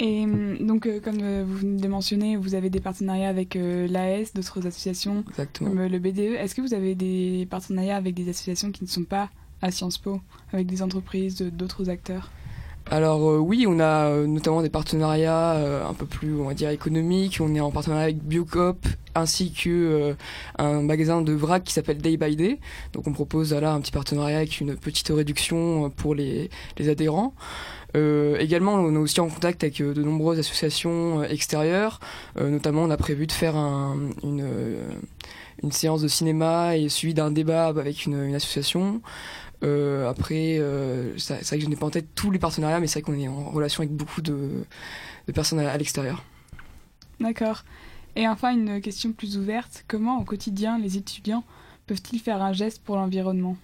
Et 0.01 0.25
hum, 0.25 0.59
donc, 0.65 0.87
euh, 0.87 1.01
comme 1.01 1.19
euh, 1.21 1.45
vous 1.47 1.57
venez 1.57 1.81
de 1.81 1.89
mentionner, 1.89 2.37
vous 2.37 2.55
avez 2.55 2.71
des 2.71 2.81
partenariats 2.81 3.29
avec 3.29 3.57
euh, 3.57 3.89
l'AS, 3.89 4.33
d'autres 4.33 4.67
associations 4.67 5.25
comme 5.59 5.87
le 5.87 5.99
BDE. 5.99 6.37
Est-ce 6.39 6.55
que 6.55 6.61
vous 6.61 6.75
avez 6.75 6.95
des 6.95 7.47
partenariats 7.51 7.97
avec 7.97 8.15
des 8.15 8.29
associations 8.29 8.71
qui 8.71 8.85
ne 8.85 8.89
sont 8.89 9.05
pas 9.05 9.29
à 9.61 9.73
Sciences 9.73 9.99
Po, 9.99 10.21
avec 10.53 10.67
des 10.67 10.83
entreprises, 10.83 11.43
d'autres 11.43 11.91
acteurs? 11.91 12.31
Alors 12.91 13.21
oui, 13.41 13.67
on 13.69 13.81
a 13.81 14.11
notamment 14.27 14.63
des 14.63 14.71
partenariats 14.71 15.87
un 15.87 15.95
peu 15.95 16.07
plus, 16.07 16.41
on 16.41 16.45
va 16.45 16.55
dire, 16.55 16.71
économiques. 16.71 17.39
On 17.41 17.55
est 17.55 17.61
en 17.61 17.71
partenariat 17.71 18.05
avec 18.05 18.23
Biocop 18.23 18.87
ainsi 19.15 19.53
que 19.53 20.15
un 20.59 20.83
magasin 20.83 21.21
de 21.23 21.33
vrac 21.33 21.65
qui 21.65 21.73
s'appelle 21.73 21.99
Day 21.99 22.17
by 22.17 22.37
Day. 22.37 22.59
Donc 22.93 23.07
on 23.07 23.13
propose 23.13 23.53
là 23.53 23.73
un 23.73 23.81
petit 23.81 23.93
partenariat 23.93 24.39
avec 24.39 24.61
une 24.61 24.77
petite 24.77 25.09
réduction 25.09 25.91
pour 25.91 26.15
les, 26.15 26.51
les 26.79 26.89
adhérents. 26.89 27.35
Euh, 27.97 28.37
également, 28.39 28.75
on 28.75 28.95
est 28.95 28.99
aussi 28.99 29.21
en 29.21 29.29
contact 29.29 29.65
avec 29.65 29.81
euh, 29.81 29.95
de 29.95 30.03
nombreuses 30.03 30.39
associations 30.39 31.23
euh, 31.23 31.29
extérieures. 31.29 32.01
notamment, 32.39 32.83
on 32.83 32.91
a 32.91 32.97
prévu 32.97 33.27
de 33.27 33.33
faire 33.33 33.57
une, 33.57 34.47
une 35.63 35.73
séance 35.73 36.03
de 36.03 36.09
cinéma 36.09 36.77
et 36.77 36.89
suivi 36.89 37.15
d'un 37.15 37.31
débat 37.31 37.67
avec 37.67 38.07
une, 38.07 38.35
association. 38.35 39.01
Après, 39.63 40.61
c'est 41.17 41.45
vrai 41.45 41.59
que 41.59 41.65
je 41.65 41.69
n'ai 41.69 41.77
pas 41.77 41.87
en 41.87 41.91
tête 41.91 42.09
tous 42.15 42.31
les 42.31 42.39
partenariats, 42.39 42.81
mais 42.81 42.87
c'est 42.87 43.01
vrai 43.01 43.13
qu'on 43.13 43.19
est 43.19 43.29
en 43.29 43.51
relation 43.51 43.83
avec 43.83 43.93
beaucoup 43.93 44.23
de, 44.23 44.65
personnes 45.35 45.61
à 45.61 45.77
l'extérieur. 45.77 46.25
D'accord. 47.21 47.65
Et 48.17 48.27
enfin, 48.29 48.53
une 48.53 48.81
question 48.81 49.13
plus 49.13 49.37
ouverte. 49.37 49.85
Comment 49.89 50.19
au 50.19 50.25
quotidien 50.25 50.79
les 50.79 50.97
étudiants 50.97 51.45
peuvent-ils 51.87 52.21
faire 52.21 52.43
un 52.43 52.53
geste 52.53 52.83
pour 52.83 52.97
l'environnement? 52.97 53.57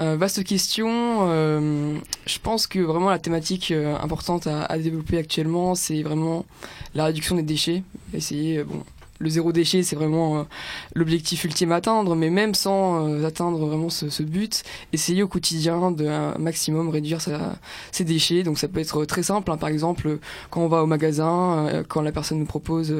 Euh, 0.00 0.16
vaste 0.16 0.42
question. 0.44 0.88
Euh, 1.28 1.98
je 2.26 2.38
pense 2.38 2.66
que 2.66 2.78
vraiment 2.78 3.10
la 3.10 3.18
thématique 3.18 3.70
euh, 3.70 3.98
importante 3.98 4.46
à, 4.46 4.78
développer 4.78 5.18
actuellement, 5.18 5.74
c'est 5.74 6.02
vraiment 6.02 6.46
la 6.94 7.04
réduction 7.04 7.36
des 7.36 7.42
déchets. 7.42 7.82
Essayer, 8.14 8.64
bon, 8.64 8.82
le 9.20 9.30
zéro 9.30 9.52
déchet, 9.52 9.82
c'est 9.82 9.94
vraiment 9.94 10.46
l'objectif 10.94 11.44
ultime 11.44 11.72
à 11.72 11.76
atteindre, 11.76 12.16
mais 12.16 12.30
même 12.30 12.54
sans 12.54 13.24
atteindre 13.24 13.64
vraiment 13.66 13.88
ce, 13.88 14.22
but, 14.22 14.62
essayer 14.92 15.22
au 15.22 15.28
quotidien 15.28 15.92
de 15.92 16.06
un 16.06 16.36
maximum 16.38 16.88
réduire 16.88 17.20
ses 17.20 18.04
déchets. 18.04 18.42
Donc 18.42 18.58
ça 18.58 18.66
peut 18.66 18.80
être 18.80 19.04
très 19.04 19.22
simple, 19.22 19.50
hein. 19.50 19.56
par 19.56 19.68
exemple 19.68 20.18
quand 20.50 20.62
on 20.62 20.68
va 20.68 20.82
au 20.82 20.86
magasin, 20.86 21.84
quand 21.88 22.02
la 22.02 22.12
personne 22.12 22.38
nous 22.38 22.46
propose 22.46 22.94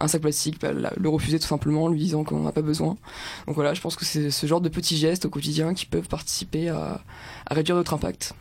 un 0.00 0.08
sac 0.08 0.20
plastique, 0.20 0.60
bah, 0.60 0.72
le 0.72 1.08
refuser 1.08 1.38
tout 1.38 1.46
simplement, 1.46 1.84
en 1.84 1.88
lui 1.88 1.98
disant 1.98 2.24
qu'on 2.24 2.40
n'a 2.40 2.52
pas 2.52 2.62
besoin. 2.62 2.96
Donc 3.46 3.54
voilà, 3.54 3.74
je 3.74 3.80
pense 3.80 3.96
que 3.96 4.04
c'est 4.04 4.30
ce 4.30 4.46
genre 4.46 4.60
de 4.60 4.68
petits 4.68 4.96
gestes 4.96 5.24
au 5.24 5.30
quotidien 5.30 5.74
qui 5.74 5.86
peuvent 5.86 6.08
participer 6.08 6.68
à, 6.68 7.00
réduire 7.50 7.76
notre 7.76 7.94
impact. 7.94 8.34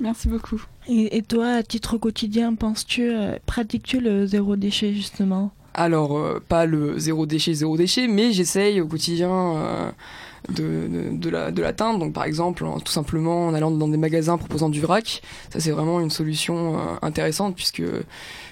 Merci 0.00 0.28
beaucoup. 0.28 0.62
Et, 0.88 1.22
toi, 1.22 1.48
à 1.48 1.62
titre 1.62 1.96
quotidien, 1.96 2.54
penses-tu, 2.54 3.10
euh, 3.10 3.38
pratiques-tu 3.46 4.00
le 4.00 4.26
zéro 4.26 4.56
déchet 4.56 4.92
justement? 4.92 5.52
Alors, 5.78 6.16
euh, 6.16 6.42
pas 6.48 6.64
le 6.64 6.98
zéro 6.98 7.26
déchet, 7.26 7.52
zéro 7.52 7.76
déchet, 7.76 8.08
mais 8.08 8.32
j'essaye 8.32 8.80
au 8.80 8.86
quotidien 8.86 9.30
euh, 9.30 9.90
de, 10.48 10.88
de, 11.12 11.50
de 11.50 11.62
l'atteindre. 11.62 11.98
Donc 11.98 12.14
par 12.14 12.24
exemple, 12.24 12.64
tout 12.82 12.92
simplement 12.92 13.48
en 13.48 13.54
allant 13.54 13.70
dans 13.70 13.86
des 13.86 13.98
magasins 13.98 14.38
proposant 14.38 14.70
du 14.70 14.80
vrac, 14.80 15.20
ça 15.52 15.60
c'est 15.60 15.72
vraiment 15.72 16.00
une 16.00 16.08
solution 16.08 16.78
intéressante 17.02 17.54
puisque 17.54 17.82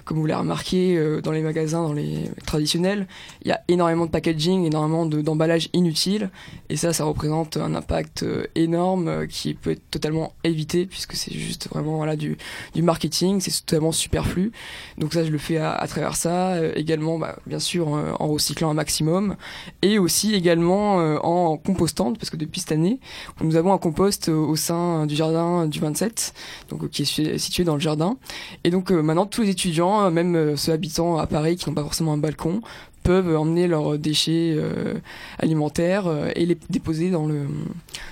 comme 0.04 0.18
vous 0.18 0.26
l'avez 0.26 0.40
remarqué, 0.40 0.96
euh, 0.96 1.20
dans 1.20 1.32
les 1.32 1.40
magasins, 1.40 1.82
dans 1.82 1.92
les 1.92 2.30
traditionnels, 2.46 3.06
il 3.42 3.48
y 3.48 3.52
a 3.52 3.60
énormément 3.68 4.06
de 4.06 4.10
packaging, 4.10 4.64
énormément 4.64 5.06
d'emballage 5.06 5.68
inutile. 5.72 6.30
Et 6.68 6.76
ça, 6.76 6.92
ça 6.92 7.04
représente 7.04 7.56
un 7.56 7.74
impact 7.74 8.22
euh, 8.22 8.46
énorme 8.54 9.08
euh, 9.08 9.26
qui 9.26 9.54
peut 9.54 9.70
être 9.70 9.90
totalement 9.90 10.32
évité 10.44 10.86
puisque 10.86 11.14
c'est 11.14 11.32
juste 11.32 11.68
vraiment 11.70 11.96
voilà, 11.96 12.16
du, 12.16 12.36
marketing, 12.76 13.40
c'est 13.40 13.64
totalement 13.64 13.92
superflu. 13.92 14.52
Donc 14.98 15.14
ça, 15.14 15.24
je 15.24 15.30
le 15.30 15.38
fais 15.38 15.56
à, 15.56 15.72
à 15.72 15.86
travers 15.86 16.16
ça. 16.16 16.62
également, 16.76 17.18
bah, 17.18 17.38
bien 17.46 17.58
sûr, 17.58 17.88
en 17.88 18.28
recyclant 18.28 18.70
un 18.70 18.74
maximum. 18.74 19.36
Et 19.82 19.98
aussi 19.98 20.34
également 20.34 20.96
en 21.24 21.56
compostant, 21.56 22.12
parce 22.12 22.30
que 22.30 22.36
depuis 22.36 22.60
cette 22.60 22.72
année, 22.72 23.00
nous 23.42 23.56
avons 23.56 23.72
un 23.72 23.78
compost 23.78 24.28
au 24.28 24.56
sein 24.56 25.06
du 25.06 25.14
jardin 25.14 25.66
du 25.66 25.80
27, 25.80 26.34
donc 26.68 26.88
qui 26.90 27.02
est 27.02 27.38
situé 27.38 27.64
dans 27.64 27.74
le 27.74 27.80
jardin. 27.80 28.16
Et 28.64 28.70
donc 28.70 28.90
maintenant, 28.90 29.26
tous 29.26 29.42
les 29.42 29.50
étudiants 29.50 29.93
même 30.10 30.34
euh, 30.36 30.56
ceux 30.56 30.72
habitant 30.72 31.18
à 31.18 31.26
Paris 31.26 31.56
qui 31.56 31.68
n'ont 31.68 31.74
pas 31.74 31.82
forcément 31.82 32.12
un 32.12 32.18
balcon, 32.18 32.60
peuvent 33.02 33.36
emmener 33.36 33.66
leurs 33.66 33.98
déchets 33.98 34.54
euh, 34.56 34.94
alimentaires 35.38 36.06
euh, 36.06 36.30
et 36.34 36.46
les 36.46 36.56
déposer 36.70 37.10
dans 37.10 37.26
le, 37.26 37.46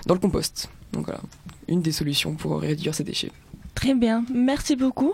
dans 0.07 0.15
le 0.15 0.21
compost. 0.21 0.69
Donc 0.93 1.07
voilà, 1.07 1.21
une 1.69 1.81
des 1.81 1.93
solutions 1.93 2.35
pour 2.35 2.61
réduire 2.61 2.95
ces 2.95 3.05
déchets. 3.05 3.33
Très 3.75 3.95
bien, 3.95 4.25
merci 4.33 4.77
beaucoup. 4.77 5.13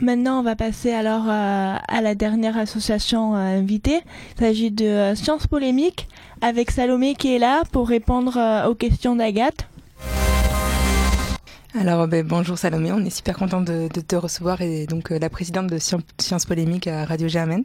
Maintenant, 0.00 0.40
on 0.40 0.42
va 0.42 0.56
passer 0.56 0.90
alors 0.90 1.28
à 1.28 2.00
la 2.02 2.14
dernière 2.16 2.58
association 2.58 3.36
invitée. 3.36 4.00
Il 4.34 4.40
s'agit 4.40 4.70
de 4.72 5.12
Sciences 5.14 5.46
Polémiques 5.46 6.08
avec 6.40 6.72
Salomé 6.72 7.14
qui 7.14 7.32
est 7.36 7.38
là 7.38 7.62
pour 7.70 7.88
répondre 7.88 8.66
aux 8.68 8.74
questions 8.74 9.14
d'Agathe. 9.14 9.68
Alors 11.74 12.06
ben, 12.06 12.26
bonjour 12.26 12.58
Salomé, 12.58 12.92
on 12.92 13.02
est 13.02 13.08
super 13.08 13.34
content 13.38 13.62
de, 13.62 13.88
te 13.88 14.14
recevoir 14.14 14.60
et 14.60 14.86
donc 14.86 15.10
euh, 15.10 15.18
la 15.18 15.30
présidente 15.30 15.68
de 15.68 15.78
Sciences 15.78 16.44
Polémiques 16.44 16.86
à 16.86 17.06
Radio 17.06 17.28
Germaine. 17.28 17.64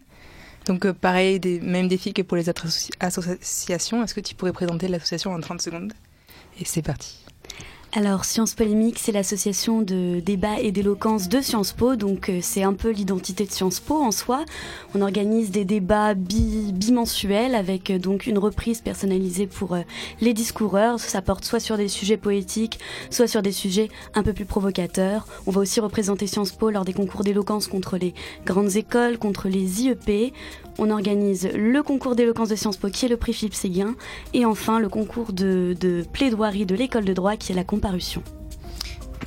Donc 0.65 0.85
euh, 0.85 0.93
pareil, 0.93 1.41
des 1.41 1.59
mêmes 1.59 1.89
défis 1.89 2.13
que 2.13 2.21
pour 2.21 2.37
les 2.37 2.47
autres 2.47 2.67
associations. 3.01 4.01
Est-ce 4.01 4.13
que 4.13 4.21
tu 4.21 4.33
pourrais 4.33 4.53
présenter 4.53 4.87
l'association 4.87 5.33
en 5.33 5.41
30 5.41 5.61
secondes? 5.61 5.91
Et 6.57 6.63
c'est 6.63 6.81
parti. 6.81 7.26
Alors, 7.93 8.25
Sciences 8.25 8.53
Polémiques, 8.53 8.99
c'est 8.99 9.13
l'association 9.13 9.81
de 9.81 10.19
débat 10.19 10.59
et 10.59 10.73
d'éloquence 10.73 11.29
de 11.29 11.39
Sciences 11.39 11.71
Po, 11.71 11.95
donc 11.95 12.27
euh, 12.27 12.39
c'est 12.41 12.61
un 12.61 12.73
peu 12.73 12.91
l'identité 12.91 13.45
de 13.45 13.51
Sciences 13.51 13.79
Po 13.79 13.95
en 13.95 14.11
soi. 14.11 14.43
On 14.93 15.01
organise 15.01 15.51
des 15.51 15.63
débats 15.63 16.13
bimensuels 16.13 17.55
avec 17.55 17.89
euh, 17.89 17.97
donc 17.97 18.27
une 18.27 18.39
reprise 18.39 18.81
personnalisée 18.81 19.47
pour 19.47 19.73
euh, 19.73 19.81
les 20.19 20.33
discoureurs. 20.33 20.99
Ça 20.99 21.21
porte 21.21 21.45
soit 21.45 21.61
sur 21.61 21.77
des 21.77 21.87
sujets 21.87 22.17
poétiques, 22.17 22.77
soit 23.09 23.27
sur 23.27 23.41
des 23.41 23.53
sujets 23.53 23.87
un 24.15 24.21
peu 24.21 24.33
plus 24.33 24.45
provocateurs. 24.45 25.25
On 25.47 25.51
va 25.51 25.61
aussi 25.61 25.79
représenter 25.79 26.27
Sciences 26.27 26.51
Po 26.51 26.69
lors 26.69 26.83
des 26.83 26.93
concours 26.93 27.23
d'éloquence 27.23 27.67
contre 27.67 27.97
les 27.97 28.13
grandes 28.45 28.75
écoles, 28.75 29.17
contre 29.17 29.47
les 29.47 29.83
IEP 29.83 30.33
on 30.77 30.89
organise 30.89 31.49
le 31.53 31.81
concours 31.83 32.15
d'éloquence 32.15 32.49
de 32.49 32.55
Sciences 32.55 32.77
Po 32.77 32.89
qui 32.89 33.05
est 33.05 33.09
le 33.09 33.17
prix 33.17 33.33
Philippe 33.33 33.53
Séguin 33.53 33.95
et 34.33 34.45
enfin 34.45 34.79
le 34.79 34.89
concours 34.89 35.33
de, 35.33 35.75
plaidoirie 36.13 36.65
de 36.65 36.75
l'école 36.75 37.05
de 37.05 37.13
droit 37.13 37.35
qui 37.35 37.51
est 37.51 37.55
la 37.55 37.63
comparution. 37.63 38.23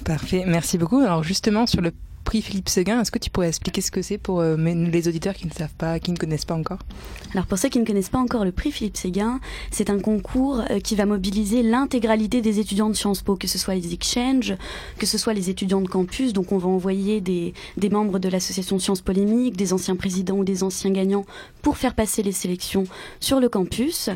Parfait, 0.05 0.45
merci 0.47 0.79
beaucoup. 0.79 0.99
Alors 0.99 1.23
justement 1.23 1.67
sur 1.67 1.81
le 1.81 1.93
prix 2.31 2.43
Philippe 2.43 2.69
Séguin. 2.69 3.01
Est-ce 3.01 3.11
que 3.11 3.19
tu 3.19 3.29
pourrais 3.29 3.49
expliquer 3.49 3.81
ce 3.81 3.91
que 3.91 4.03
c'est 4.03 4.17
pour 4.17 4.39
euh, 4.39 4.57
les 4.57 5.09
auditeurs 5.09 5.35
qui 5.35 5.49
ne 5.49 5.53
savent 5.53 5.75
pas, 5.77 5.99
qui 5.99 6.13
ne 6.13 6.17
connaissent 6.17 6.45
pas 6.45 6.55
encore? 6.55 6.79
Alors 7.33 7.45
pour 7.47 7.59
ceux 7.59 7.69
qui 7.69 7.81
ne 7.81 7.85
connaissent 7.85 8.09
pas 8.09 8.21
encore 8.21 8.45
le 8.45 8.53
prix 8.53 8.71
Philippe 8.71 8.97
Séguin, 8.97 9.41
c'est 9.73 9.91
un 9.91 9.99
concours 9.99 10.63
euh, 10.71 10.79
qui 10.79 10.95
va 10.95 11.07
mobiliser 11.07 11.65
l'intégralité 11.65 12.41
des 12.41 12.61
étudiants 12.61 12.89
de 12.89 12.95
Sciences 12.95 13.23
Po, 13.23 13.35
que 13.35 13.49
ce 13.49 13.59
soit 13.59 13.75
les 13.75 13.93
exchanges, 13.93 14.55
que 14.99 15.07
ce 15.07 15.19
soit 15.19 15.33
les 15.33 15.51
étudiants 15.51 15.81
de 15.81 15.89
campus. 15.89 16.33
Donc 16.33 16.53
on 16.53 16.59
va 16.59 16.69
envoyer 16.69 17.21
des, 17.21 17.53
des 17.77 17.91
membres 17.91 18.21
de 18.21 18.29
l'association 18.29 18.79
Sciences 18.79 19.01
Polémiques, 19.01 19.57
des 19.57 19.73
anciens 19.73 19.97
présidents 19.97 20.37
ou 20.37 20.45
des 20.45 20.63
anciens 20.63 20.93
gagnants 20.93 21.25
pour 21.63 21.79
faire 21.79 21.97
passer 21.97 22.23
les 22.23 22.31
sélections 22.31 22.85
sur 23.19 23.41
le 23.41 23.49
campus. 23.49 24.09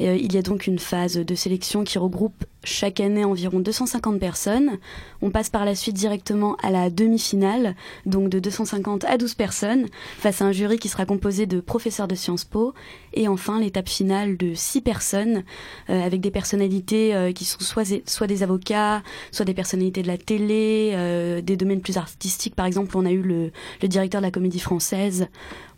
Euh, 0.00 0.16
il 0.16 0.32
y 0.32 0.38
a 0.38 0.42
donc 0.42 0.66
une 0.66 0.78
phase 0.78 1.14
de 1.16 1.34
sélection 1.34 1.84
qui 1.84 1.98
regroupe 1.98 2.44
chaque 2.62 3.00
année 3.00 3.24
environ 3.24 3.60
250 3.60 4.18
personnes. 4.18 4.78
On 5.22 5.30
passe 5.30 5.48
par 5.50 5.64
la 5.64 5.74
suite 5.74 5.96
directement 5.96 6.56
à 6.62 6.70
la 6.70 6.90
demi-finale, 6.90 7.74
donc 8.06 8.28
de 8.28 8.38
250 8.38 9.04
à 9.04 9.16
12 9.16 9.34
personnes, 9.34 9.86
face 10.18 10.42
à 10.42 10.46
un 10.46 10.52
jury 10.52 10.78
qui 10.78 10.88
sera 10.88 11.06
composé 11.06 11.46
de 11.46 11.60
professeurs 11.60 12.08
de 12.08 12.14
Sciences 12.14 12.44
Po. 12.44 12.74
Et 13.14 13.28
enfin, 13.28 13.60
l'étape 13.60 13.88
finale 13.88 14.36
de 14.36 14.54
6 14.54 14.82
personnes, 14.82 15.44
euh, 15.88 16.02
avec 16.02 16.20
des 16.20 16.30
personnalités 16.30 17.14
euh, 17.14 17.32
qui 17.32 17.44
sont 17.44 17.60
soit, 17.60 18.26
des 18.26 18.42
avocats, 18.42 19.02
soit 19.32 19.44
des 19.44 19.54
personnalités 19.54 20.02
de 20.02 20.08
la 20.08 20.18
télé, 20.18 21.40
des 21.42 21.56
domaines 21.56 21.80
plus 21.80 21.96
artistiques. 21.96 22.54
Par 22.54 22.66
exemple, 22.66 22.96
on 22.96 23.06
a 23.06 23.10
eu 23.10 23.22
le, 23.22 23.52
le 23.82 23.88
directeur 23.88 24.20
de 24.20 24.26
la 24.26 24.30
comédie 24.30 24.60
française 24.60 25.26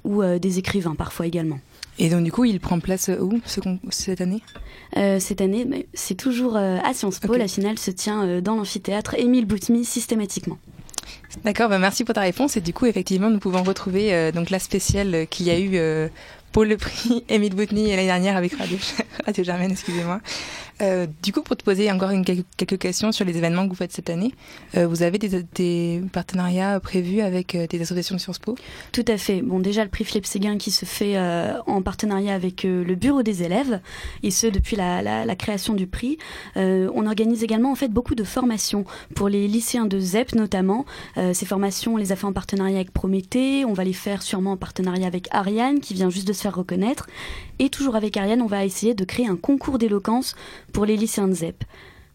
ou 0.05 0.23
des 0.25 0.59
écrivains 0.59 0.97
parfois 0.97 1.27
également. 1.27 1.61
Et 1.99 2.09
donc 2.09 2.25
du 2.25 2.33
coup, 2.33 2.45
il 2.45 2.59
prend 2.61 2.81
place 2.81 3.11
où 3.21 3.41
cette 3.91 4.21
année? 4.21 4.43
Euh, 4.97 5.19
Cette 5.21 5.41
année, 5.41 5.87
c'est 5.95 6.15
toujours 6.15 6.57
euh, 6.57 6.79
à 6.85 6.95
Sciences 6.95 7.19
Po. 7.19 7.35
La 7.35 7.49
finale 7.49 7.79
se 7.79 7.91
tient 7.91 8.27
euh, 8.27 8.41
dans 8.41 8.57
l'amphithéâtre 8.57 9.15
Émile 9.19 9.47
Boutmy 9.47 9.85
systématiquement. 9.85 10.59
D'accord, 11.45 11.69
bah 11.69 11.79
merci 11.79 12.05
pour 12.05 12.15
ta 12.15 12.21
réponse. 12.21 12.57
Et 12.57 12.61
du 12.61 12.73
coup, 12.73 12.87
effectivement, 12.87 13.31
nous 13.31 13.39
pouvons 13.39 13.63
retrouver 13.63 14.33
donc 14.33 14.51
la 14.51 14.59
spéciale 14.59 15.27
qu'il 15.31 15.47
y 15.47 15.51
a 15.51 15.59
eu 15.59 16.11
pour 16.53 16.65
le 16.65 16.77
prix 16.77 17.25
Émile 17.29 17.55
Boutmy 17.55 17.89
l'année 17.89 18.07
dernière 18.07 18.37
avec 18.37 18.55
Radio, 18.55 18.77
Radio 19.27 19.43
Germaine, 19.43 19.73
excusez-moi. 19.73 20.21
Euh, 20.83 21.07
du 21.23 21.33
coup, 21.33 21.43
pour 21.43 21.57
te 21.57 21.65
poser 21.65 21.91
encore 21.91 22.11
quelques 22.57 22.79
questions 22.79 23.13
sur 23.13 23.25
les 23.25 23.37
événements 23.37 23.65
que 23.65 23.69
vous 23.71 23.77
faites 23.77 23.93
cette 23.93 24.11
année, 24.11 24.35
euh, 24.77 24.87
vous 24.87 25.03
avez 25.03 25.19
des, 25.19 26.03
partenariats 26.13 26.81
prévus 26.81 27.21
avec 27.21 27.55
euh, 27.55 27.67
des 27.67 27.81
associations 27.83 28.17
de 28.17 28.21
Sciences 28.21 28.39
Po? 28.39 28.57
Tout 28.91 29.05
à 29.07 29.17
fait. 29.17 29.43
Bon, 29.43 29.61
déjà 29.61 29.85
le 29.85 29.91
prix 29.91 30.05
Philippe 30.05 30.27
Séguin 30.27 30.59
qui 30.59 30.71
se 30.71 30.85
fait 30.85 31.19
en 31.67 31.83
partenariat 31.83 32.35
avec 32.35 32.65
le 32.65 32.95
bureau 32.95 33.23
des 33.23 33.43
élèves, 33.43 33.81
et 34.23 34.31
ce 34.31 34.47
depuis 34.47 34.77
la, 34.77 35.37
création 35.37 35.75
du 35.75 35.87
prix. 35.87 36.19
on 36.57 37.07
organise 37.07 37.43
également 37.43 37.73
en 37.73 37.75
fait 37.75 37.89
beaucoup 37.89 38.15
de 38.15 38.25
formations 38.25 38.85
pour 39.15 39.29
les 39.29 39.49
lycéens 39.49 39.87
de 39.87 39.99
ZEP 39.99 40.35
notamment. 40.35 40.85
ces 41.33 41.47
formations, 41.47 41.95
on 41.95 41.97
les 41.97 42.13
a 42.13 42.17
fait 42.17 42.27
en 42.27 42.33
partenariat 42.33 42.77
avec 42.77 42.93
Prométhée. 42.93 43.65
On 43.65 43.73
va 43.73 43.85
les 43.85 43.93
faire 43.93 44.23
sûrement 44.23 44.53
en 44.53 44.57
partenariat 44.57 45.07
avec 45.07 45.29
Ariane 45.31 45.81
qui 45.81 45.95
vient 45.95 46.11
juste 46.11 46.29
de 46.29 46.33
se 46.33 46.43
faire 46.43 46.55
reconnaître. 46.55 47.07
Et 47.59 47.69
toujours 47.69 47.97
avec 47.97 48.17
Ariane, 48.17 48.43
on 48.43 48.47
va 48.47 48.65
essayer 48.65 48.95
de 48.95 49.05
créer 49.05 49.27
un 49.27 49.37
concours 49.37 49.79
d'éloquence 49.79 50.35
pour 50.73 50.85
les 50.85 50.97
lycéens 50.97 51.29
de 51.29 51.35
ZEP. 51.35 51.65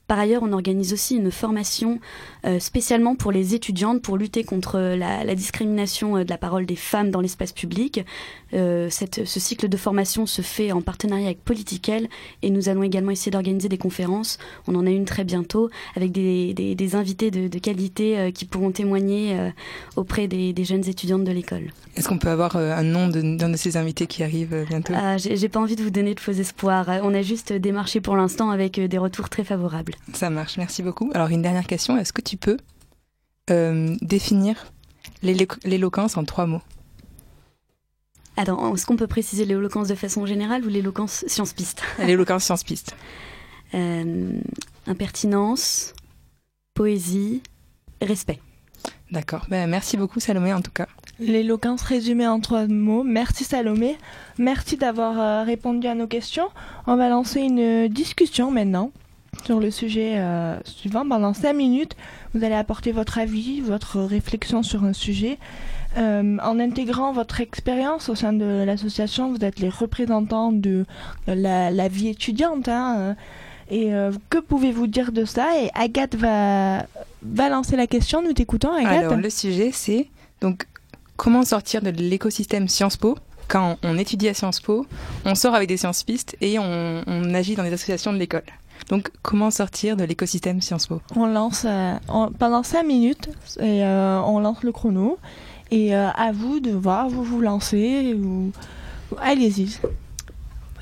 Par 0.08 0.20
ailleurs, 0.20 0.42
on 0.44 0.54
organise 0.54 0.94
aussi 0.94 1.18
une 1.18 1.32
formation 1.32 2.00
euh, 2.46 2.60
spécialement 2.60 3.16
pour 3.16 3.34
les 3.34 3.56
étudiantes 3.56 4.02
pour 4.02 4.18
lutter 4.18 4.46
contre 4.46 4.80
la, 4.80 5.36
discrimination 5.36 6.18
euh, 6.18 6.24
de 6.24 6.30
la 6.30 6.38
parole 6.38 6.66
des 6.66 6.78
femmes 6.78 7.12
dans 7.12 7.20
l'espace 7.20 7.52
public. 7.52 8.06
Euh, 8.54 8.90
cette, 8.90 9.26
ce 9.26 9.40
cycle 9.40 9.68
de 9.68 9.78
formation 9.78 10.26
se 10.26 10.42
fait 10.42 10.72
en 10.72 10.82
partenariat 10.82 11.26
avec 11.28 11.44
Political 11.44 12.08
et 12.42 12.50
nous 12.50 12.70
allons 12.70 12.84
également 12.84 13.12
essayer 13.12 13.32
d'organiser 13.32 13.70
des 13.70 13.78
conférences. 13.78 14.38
On 14.68 14.76
en 14.76 14.86
a 14.86 14.90
une 14.90 15.06
très 15.06 15.24
bientôt 15.24 15.70
avec 15.96 16.12
des, 16.12 16.54
des, 16.54 16.96
invités 16.96 17.32
de, 17.32 17.48
de 17.48 17.60
qualité 17.60 18.32
qui 18.34 18.46
pourront 18.46 18.72
témoigner 18.72 19.52
auprès 19.96 20.28
des, 20.28 20.54
jeunes 20.64 20.88
étudiantes 20.88 21.24
de 21.24 21.32
l'école. 21.32 21.72
Est-ce 21.96 22.08
qu'on 22.08 22.18
peut 22.18 22.30
avoir 22.30 22.56
un 22.56 22.84
nom 22.84 23.08
d'un 23.08 23.50
de, 23.50 23.58
ces 23.58 23.78
invités 23.78 24.08
qui 24.08 24.24
arrive 24.24 24.66
bientôt? 24.68 24.94
Ah, 24.96 25.18
J'ai 25.18 25.50
pas 25.50 25.60
envie 25.60 25.76
de 25.76 25.84
vous 25.84 25.90
donner 25.90 26.16
de 26.16 26.20
faux 26.20 26.32
espoirs. 26.32 26.88
On 27.04 27.14
a 27.14 27.22
juste 27.22 27.54
démarché 27.54 28.02
pour 28.02 28.16
l'instant 28.16 28.50
avec 28.50 28.80
des 28.80 28.98
retours 28.98 29.30
très 29.30 29.44
favorables. 29.44 29.94
Ça 30.14 30.30
marche, 30.30 30.58
merci 30.58 30.84
beaucoup. 30.84 31.12
Alors 31.14 31.30
une 31.30 31.42
dernière 31.42 31.68
question, 31.68 31.98
est-ce 31.98 32.14
que 32.14 32.22
tu 32.22 32.38
peux 32.38 32.58
euh, 33.50 33.96
définir 34.02 34.72
l'éloquence 35.24 36.18
en 36.18 36.24
trois 36.26 36.46
mots? 36.46 36.62
Alors, 38.38 38.74
est-ce 38.74 38.86
qu'on 38.86 38.96
peut 38.96 39.08
préciser 39.08 39.46
l'éloquence 39.46 39.88
de 39.88 39.96
façon 39.96 40.28
générale 40.28 40.64
ou 40.64 40.70
l'éloquence 40.70 41.26
science-piste 41.28 41.82
L'éloquence 42.00 42.44
science-piste. 42.44 42.96
Euh, 43.74 44.40
impertinence, 44.86 45.94
poésie, 46.76 47.42
respect. 48.02 48.40
D'accord. 49.12 49.46
Ben, 49.50 49.68
merci 49.68 49.98
beaucoup 49.98 50.20
Salomé 50.20 50.54
en 50.54 50.62
tout 50.62 50.72
cas. 50.72 50.88
L'éloquence 51.20 51.82
résumée 51.82 52.28
en 52.28 52.40
trois 52.40 52.68
mots. 52.68 53.04
Merci 53.04 53.44
Salomé. 53.44 53.98
Merci 54.38 54.78
d'avoir 54.78 55.20
euh, 55.20 55.44
répondu 55.44 55.88
à 55.88 55.96
nos 55.96 56.08
questions. 56.08 56.50
On 56.86 56.96
va 56.96 57.10
lancer 57.10 57.42
une 57.42 57.88
discussion 57.88 58.52
maintenant 58.52 58.92
sur 59.46 59.60
le 59.60 59.72
sujet 59.72 60.16
euh, 60.18 60.58
suivant. 60.64 61.08
Pendant 61.08 61.34
cinq 61.34 61.54
minutes, 61.54 61.96
vous 62.34 62.44
allez 62.44 62.56
apporter 62.56 62.92
votre 62.92 63.18
avis, 63.18 63.62
votre 63.62 64.00
réflexion 64.02 64.64
sur 64.64 64.84
un 64.84 64.94
sujet. 64.94 65.38
Euh, 65.98 66.38
en 66.44 66.60
intégrant 66.60 67.12
votre 67.12 67.42
expérience 67.42 68.10
au 68.10 68.16
sein 68.16 68.34
de 68.34 68.64
l'association, 68.66 69.32
vous 69.32 69.44
êtes 69.44 69.60
les 69.60 69.70
représentants 69.70 70.52
de, 70.52 70.86
la, 71.28 71.88
vie 71.88 72.10
étudiante. 72.10 72.68
Hein, 72.68 73.16
et 73.70 73.94
euh, 73.94 74.12
que 74.30 74.38
pouvez-vous 74.38 74.88
dire 74.88 75.12
de 75.12 75.26
ça? 75.26 75.48
Et 75.62 75.70
Agathe 75.74 76.16
va 76.16 76.86
balancer 77.22 77.76
la 77.76 77.88
question. 77.88 78.22
Nous 78.22 78.34
t'écoutons, 78.34 78.74
Agathe. 78.74 79.06
Alors, 79.06 79.16
le 79.16 79.30
sujet, 79.30 79.72
c'est 79.74 80.08
donc 80.42 80.68
comment 81.16 81.44
sortir 81.44 81.82
de 81.82 81.90
l'écosystème 81.90 82.68
Sciences 82.68 82.98
Po 82.98 83.18
quand 83.48 83.78
on 83.82 83.98
étudie 83.98 84.28
à 84.28 84.34
Sciences 84.34 84.60
Po, 84.60 84.86
on 85.24 85.34
sort 85.34 85.56
avec 85.56 85.70
des 85.70 85.78
sciences 85.78 86.04
pistes 86.04 86.36
et 86.42 86.60
on, 86.60 87.02
on 87.08 87.34
agit 87.34 87.56
dans 87.56 87.64
les 87.64 87.72
associations 87.72 88.12
de 88.12 88.18
l'école. 88.18 88.44
Donc, 88.90 89.10
comment 89.22 89.52
sortir 89.52 89.98
de 89.98 90.04
l'écosystème 90.04 90.62
Sciences 90.62 90.88
Po 90.88 91.02
On 91.16 91.26
lance 91.26 91.66
euh, 91.66 91.96
pendant 92.40 92.64
5 92.64 92.84
minutes 92.84 93.30
et 93.60 93.84
euh, 93.84 94.22
on 94.22 94.40
lance 94.40 94.64
le 94.64 94.72
chrono. 94.72 95.18
Et 95.72 95.94
euh, 95.96 96.10
à 96.12 96.32
vous 96.32 96.60
de 96.60 96.72
voir, 96.72 97.10
vous 97.10 97.24
vous 97.24 97.42
lancez. 97.42 98.14
Ou... 98.14 98.52
Allez-y 99.22 99.78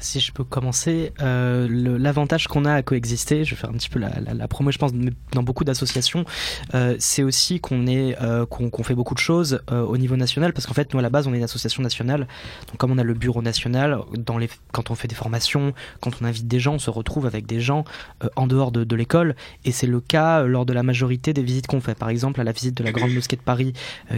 si 0.05 0.19
je 0.19 0.31
peux 0.31 0.43
commencer, 0.43 1.11
euh, 1.21 1.67
l'avantage 1.99 2.47
qu'on 2.47 2.63
a 2.63 2.73
à 2.73 2.81
coexister, 2.83 3.43
je 3.43 3.51
vais 3.51 3.55
faire 3.55 3.69
un 3.69 3.73
petit 3.73 3.89
peu 3.89 3.99
la, 3.99 4.11
la, 4.19 4.47
promo, 4.47 4.71
je 4.71 4.77
pense, 4.77 4.91
dans 4.93 5.43
beaucoup 5.43 5.63
d'associations, 5.63 6.25
euh, 6.73 6.95
c'est 6.99 7.23
aussi 7.23 7.59
qu'on 7.59 7.85
euh, 7.87 8.45
qu'on 8.45 8.69
qu 8.69 8.83
fait 8.83 8.95
beaucoup 8.95 9.15
de 9.15 9.19
choses 9.19 9.61
au 9.71 9.97
niveau 9.97 10.15
national, 10.15 10.53
parce 10.53 10.67
qu'en 10.67 10.73
fait, 10.73 10.93
nous 10.93 10.99
à 10.99 11.01
la 11.01 11.09
base, 11.09 11.27
on 11.27 11.33
est 11.33 11.37
une 11.37 11.43
association 11.43 11.81
nationale. 11.81 12.27
Donc, 12.67 12.77
comme 12.77 12.91
on 12.91 12.97
a 12.97 13.03
le 13.03 13.13
bureau 13.13 13.41
national, 13.41 13.99
quand 14.71 14.91
on 14.91 14.95
fait 14.95 15.07
des 15.07 15.15
formations, 15.15 15.73
quand 16.01 16.11
on 16.21 16.25
invite 16.25 16.47
des 16.47 16.59
gens, 16.59 16.75
on 16.75 16.79
se 16.79 16.89
retrouve 16.89 17.25
avec 17.25 17.47
des 17.47 17.59
gens 17.59 17.83
en 18.35 18.47
dehors 18.47 18.71
de, 18.71 18.95
l'école, 18.95 19.35
et 19.65 19.71
c'est 19.71 19.87
le 19.87 19.99
cas 19.99 20.43
lors 20.43 20.65
de 20.65 20.73
la 20.73 20.83
majorité 20.83 21.33
des 21.33 21.41
visites 21.41 21.67
qu'on 21.67 21.81
fait. 21.81 21.95
Par 21.95 22.09
exemple, 22.09 22.39
à 22.39 22.43
la 22.43 22.51
visite 22.51 22.77
de 22.77 22.83
la 22.83 22.91
Grande 22.91 23.13
Mosquée 23.13 23.35
de 23.35 23.41
Paris, 23.41 23.73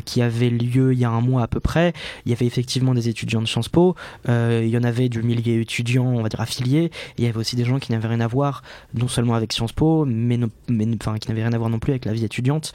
qui 0.06 0.22
avait 0.22 0.50
lieu 0.50 0.94
il 0.94 1.00
y 1.00 1.06
a 1.06 1.10
un 1.10 1.22
mois 1.22 1.44
à 1.44 1.48
peu 1.48 1.62
près, 1.62 1.94
il 2.25 2.32
y 2.32 2.34
avait 2.34 2.46
effectivement 2.46 2.94
des 2.94 3.08
étudiants 3.08 3.41
de 3.41 3.48
Sciences 3.48 3.70
Po, 3.70 3.96
il 4.27 4.67
y 4.67 4.77
en 4.77 4.84
avait 4.84 5.10
du 5.10 5.24
millier 5.24 5.56
étudiants, 5.77 6.07
on 6.07 6.24
va 6.24 6.29
dire 6.29 6.41
affiliés. 6.41 6.91
Il 7.17 7.24
y 7.24 7.27
avait 7.27 7.38
aussi 7.38 7.55
des 7.55 7.65
gens 7.65 7.79
qui 7.79 7.91
n'avaient 7.91 8.07
rien 8.07 8.19
à 8.19 8.27
voir, 8.27 8.63
non 8.93 9.07
seulement 9.07 9.36
avec 9.36 9.53
Sciences 9.53 9.74
Po, 9.74 10.05
mais, 10.05 10.38
qui 10.38 11.29
n'avaient 11.29 11.43
rien 11.43 11.53
à 11.53 11.57
voir 11.57 11.69
non 11.69 11.79
plus 11.79 11.91
avec 11.91 12.05
la 12.05 12.13
vie 12.13 12.25
étudiante. 12.25 12.74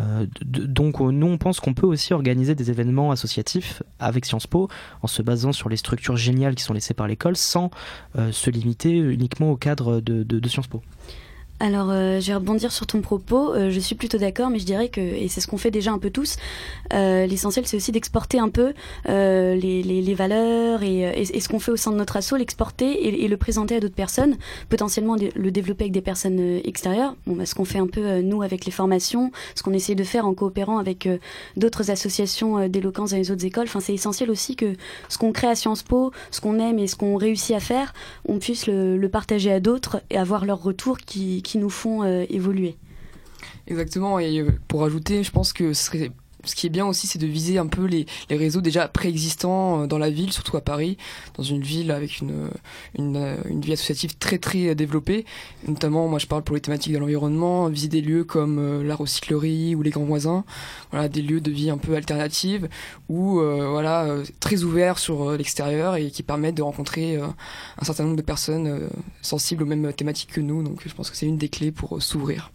Euh, 0.00 0.26
donc 0.44 1.00
nous, 1.00 1.26
on 1.26 1.38
pense 1.38 1.60
qu'on 1.60 1.74
peut 1.74 1.86
aussi 1.86 2.12
organiser 2.12 2.54
des 2.54 2.70
événements 2.70 3.10
associatifs 3.10 3.82
avec 3.98 4.24
Sciences 4.24 4.46
Po 4.46 4.68
en 5.02 5.06
se 5.06 5.22
basant 5.22 5.52
sur 5.52 5.68
les 5.68 5.76
structures 5.76 6.16
géniales 6.16 6.54
qui 6.54 6.62
sont 6.62 6.74
laissées 6.74 6.94
par 6.94 7.06
l'école, 7.06 7.36
sans 7.36 7.70
euh, 8.16 8.32
se 8.32 8.50
limiter 8.50 8.96
uniquement 8.96 9.50
au 9.50 9.56
cadre 9.56 10.00
de 10.00 10.48
Sciences 10.48 10.66
Po. 10.66 10.82
Alors, 11.62 11.90
euh, 11.92 12.18
je 12.18 12.26
vais 12.26 12.34
rebondir 12.34 12.72
sur 12.72 12.88
ton 12.88 13.00
propos. 13.02 13.54
Euh, 13.54 13.70
je 13.70 13.78
suis 13.78 13.94
plutôt 13.94 14.18
d'accord, 14.18 14.50
mais 14.50 14.58
je 14.58 14.64
dirais 14.64 14.88
que, 14.88 15.00
et 15.00 15.28
c'est 15.28 15.40
ce 15.40 15.46
qu'on 15.46 15.58
fait 15.58 15.70
déjà 15.70 15.92
un 15.92 15.98
peu 16.00 16.10
tous, 16.10 16.34
euh, 16.92 17.24
l'essentiel 17.24 17.68
c'est 17.68 17.76
aussi 17.76 17.92
d'exporter 17.92 18.40
un 18.40 18.48
peu 18.48 18.72
euh, 19.08 19.54
les, 19.54 19.84
les, 19.84 20.02
les, 20.02 20.14
valeurs 20.14 20.82
et, 20.82 21.02
et, 21.02 21.36
et 21.36 21.40
ce 21.40 21.48
qu'on 21.48 21.60
fait 21.60 21.70
au 21.70 21.76
sein 21.76 21.92
de 21.92 21.96
notre 21.96 22.16
asso, 22.16 22.34
l'exporter 22.36 22.90
et, 22.90 23.24
et, 23.24 23.28
le 23.28 23.36
présenter 23.36 23.76
à 23.76 23.80
d'autres 23.80 23.94
personnes, 23.94 24.38
potentiellement 24.70 25.14
le 25.14 25.50
développer 25.52 25.84
avec 25.84 25.92
des 25.92 26.00
personnes 26.00 26.40
euh, 26.40 26.60
extérieures. 26.64 27.14
Bon, 27.28 27.36
bah, 27.36 27.46
ce 27.46 27.54
qu'on 27.54 27.64
fait 27.64 27.78
un 27.78 27.86
peu 27.86 28.04
euh, 28.04 28.22
nous 28.22 28.42
avec 28.42 28.64
les 28.64 28.72
formations, 28.72 29.30
ce 29.54 29.62
qu'on 29.62 29.72
essaie 29.72 29.94
de 29.94 30.02
faire 30.02 30.26
en 30.26 30.34
coopérant 30.34 30.78
avec 30.78 31.08
d'autres 31.56 31.92
associations 31.92 32.66
d'éloquence 32.68 33.12
dans 33.12 33.18
les 33.18 33.30
autres 33.30 33.46
écoles. 33.46 33.66
Enfin, 33.68 33.78
c'est 33.78 33.94
essentiel 33.94 34.32
aussi 34.32 34.56
que 34.56 34.74
ce 35.08 35.16
qu'on 35.16 35.30
crée 35.30 35.46
à 35.46 35.54
Sciences 35.54 35.84
Po, 35.84 36.10
ce 36.32 36.40
qu'on 36.40 36.58
aime 36.58 36.80
et 36.80 36.88
ce 36.88 36.96
qu'on 36.96 37.14
réussit 37.14 37.54
à 37.54 37.60
faire, 37.60 37.94
on 38.26 38.40
puisse 38.40 38.66
le, 38.66 38.96
le 38.96 39.08
partager 39.08 39.52
à 39.52 39.60
d'autres 39.60 40.02
et 40.10 40.18
avoir 40.18 40.44
leur 40.44 40.60
retour 40.60 40.98
qui, 40.98 41.42
qui 41.42 41.51
nous 41.58 41.70
font 41.70 42.02
euh, 42.02 42.24
évoluer. 42.28 42.76
Exactement, 43.66 44.18
et 44.18 44.40
euh, 44.40 44.50
pour 44.68 44.84
ajouter, 44.84 45.22
je 45.22 45.30
pense 45.30 45.52
que 45.52 45.72
ce 45.72 45.84
serait 45.84 46.10
ce 46.44 46.54
qui 46.54 46.66
est 46.66 46.70
bien 46.70 46.86
aussi, 46.86 47.06
c'est 47.06 47.18
de 47.18 47.26
viser 47.26 47.58
un 47.58 47.66
peu 47.66 47.84
les, 47.84 48.06
les 48.30 48.36
réseaux 48.36 48.60
déjà 48.60 48.88
préexistants 48.88 49.82
euh, 49.82 49.86
dans 49.86 49.98
la 49.98 50.10
ville, 50.10 50.32
surtout 50.32 50.56
à 50.56 50.60
Paris, 50.60 50.96
dans 51.36 51.42
une 51.42 51.62
ville 51.62 51.90
avec 51.90 52.20
une, 52.20 52.48
une, 52.98 53.36
une, 53.48 53.60
vie 53.60 53.72
associative 53.72 54.16
très 54.18 54.38
très 54.38 54.74
développée. 54.74 55.24
Notamment, 55.66 56.08
moi 56.08 56.18
je 56.18 56.26
parle 56.26 56.42
pour 56.42 56.54
les 56.54 56.60
thématiques 56.60 56.92
de 56.92 56.98
l'environnement, 56.98 57.68
viser 57.68 57.88
des 57.88 58.00
lieux 58.00 58.24
comme 58.24 58.58
euh, 58.58 58.82
la 58.82 58.94
recyclerie 58.94 59.74
ou 59.74 59.82
les 59.82 59.90
grands 59.90 60.04
voisins, 60.04 60.44
voilà, 60.90 61.08
des 61.08 61.22
lieux 61.22 61.40
de 61.40 61.50
vie 61.50 61.70
un 61.70 61.78
peu 61.78 61.94
alternatifs 61.94 62.62
ou 63.08 63.40
euh, 63.40 63.68
voilà, 63.70 64.04
euh, 64.04 64.24
très 64.40 64.62
ouverts 64.62 64.98
sur 64.98 65.30
euh, 65.30 65.36
l'extérieur 65.36 65.96
et 65.96 66.10
qui 66.10 66.22
permettent 66.22 66.54
de 66.54 66.62
rencontrer 66.62 67.16
euh, 67.16 67.26
un 67.78 67.84
certain 67.84 68.04
nombre 68.04 68.16
de 68.16 68.22
personnes 68.22 68.88
sensibles 69.20 69.62
aux 69.62 69.66
mêmes 69.66 69.92
thématiques 69.92 70.32
que 70.32 70.40
nous. 70.40 70.62
Donc 70.62 70.80
je 70.86 70.94
pense 70.94 71.10
que 71.10 71.16
c'est 71.16 71.26
une 71.26 71.38
des 71.38 71.48
clés 71.48 71.72
pour 71.72 72.02
s'ouvrir. 72.02 72.50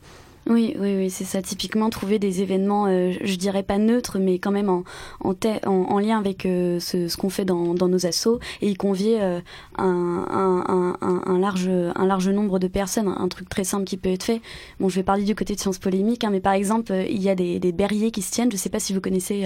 Oui, 0.50 0.76
oui, 0.80 0.96
oui, 0.96 1.10
c'est 1.10 1.26
ça. 1.26 1.42
Typiquement, 1.42 1.90
trouver 1.90 2.20
des 2.20 2.42
événements, 2.42 2.86
euh, 2.88 3.12
je 3.22 3.36
dirais 3.36 3.64
pas 3.64 3.78
neutres, 3.78 4.18
mais 4.18 4.40
quand 4.40 4.52
même 4.52 4.70
en, 4.70 4.84
en, 5.20 5.34
en, 5.66 5.72
en 5.72 6.00
lien 6.00 6.18
avec 6.18 6.46
euh, 6.46 6.80
ce, 6.80 7.16
qu'on 7.18 7.30
fait 7.30 7.44
dans, 7.44 7.74
nos 7.74 8.06
assos 8.06 8.40
et 8.62 8.70
y 8.70 8.76
convier 8.76 9.22
euh, 9.22 9.42
un, 9.78 10.96
un, 11.02 11.40
large, 11.40 11.68
un 11.68 12.06
large 12.06 12.30
nombre 12.30 12.60
de 12.60 12.68
personnes. 12.68 13.14
Un 13.18 13.28
truc 13.28 13.50
très 13.50 13.66
simple 13.66 13.84
qui 13.84 13.98
peut 13.98 14.10
être 14.10 14.24
fait. 14.24 14.42
Bon, 14.80 14.88
je 14.88 14.96
vais 14.96 15.04
parler 15.04 15.24
du 15.24 15.36
côté 15.36 15.54
de 15.54 15.60
sciences 15.60 15.80
polémiques, 15.80 16.24
hein, 16.24 16.30
mais 16.32 16.40
par 16.40 16.54
exemple, 16.54 16.94
il 17.10 17.22
y 17.22 17.30
a 17.30 17.36
des, 17.36 17.60
des 17.60 17.72
berriers 17.74 18.12
qui 18.12 18.22
se 18.22 18.32
tiennent. 18.32 18.52
Je 18.52 18.58
sais 18.58 18.70
pas 18.70 18.80
si 18.80 18.94
vous 18.94 19.02
connaissez 19.02 19.46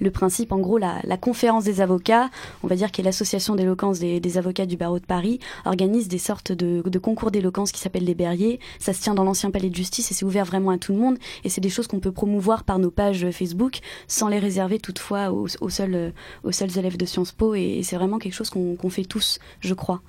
le 0.00 0.10
principe. 0.10 0.52
En 0.52 0.58
gros, 0.58 0.76
la, 0.76 0.98
la 1.04 1.16
conférence 1.16 1.64
des 1.64 1.80
avocats, 1.80 2.28
on 2.62 2.66
va 2.66 2.76
dire 2.76 2.90
qui 2.90 3.00
est 3.00 3.04
l'association 3.04 3.54
d'éloquence 3.54 3.98
des, 3.98 4.38
avocats 4.38 4.66
du 4.66 4.76
barreau 4.76 4.98
de 4.98 5.06
Paris, 5.06 5.38
organise 5.64 6.08
des 6.08 6.18
sortes 6.18 6.52
de, 6.52 6.82
de 6.84 6.98
concours 6.98 7.30
d'éloquence 7.30 7.72
qui 7.72 7.80
s'appellent 7.80 8.04
les 8.04 8.14
berriers. 8.14 8.60
Ça 8.78 8.92
se 8.92 9.00
tient 9.00 9.14
dans 9.14 9.24
l'ancien 9.24 9.50
palais 9.50 9.70
de 9.70 9.74
justice 9.74 10.10
et 10.10 10.14
c'est 10.14 10.24
ouvert 10.34 10.44
vraiment 10.44 10.70
à 10.70 10.78
tout 10.78 10.92
le 10.92 10.98
monde 10.98 11.16
et 11.44 11.48
c'est 11.48 11.60
des 11.60 11.68
choses 11.68 11.86
qu'on 11.86 12.00
peut 12.00 12.10
promouvoir 12.10 12.64
par 12.64 12.80
nos 12.80 12.90
pages 12.90 13.30
Facebook 13.30 13.78
sans 14.08 14.26
les 14.28 14.40
réserver 14.40 14.80
toutefois 14.80 15.30
aux, 15.30 15.46
seuls, 15.68 16.12
aux 16.42 16.50
seuls 16.52 16.76
élèves 16.76 16.96
de 16.96 17.06
Sciences 17.06 17.30
Po 17.30 17.54
et, 17.54 17.82
c'est 17.84 17.96
vraiment 17.96 18.18
quelque 18.18 18.34
chose 18.34 18.50
qu'on 18.50 18.74
qu 18.76 18.90
fait 18.90 19.04
tous, 19.04 19.38
je 19.60 19.74
crois. 19.74 20.02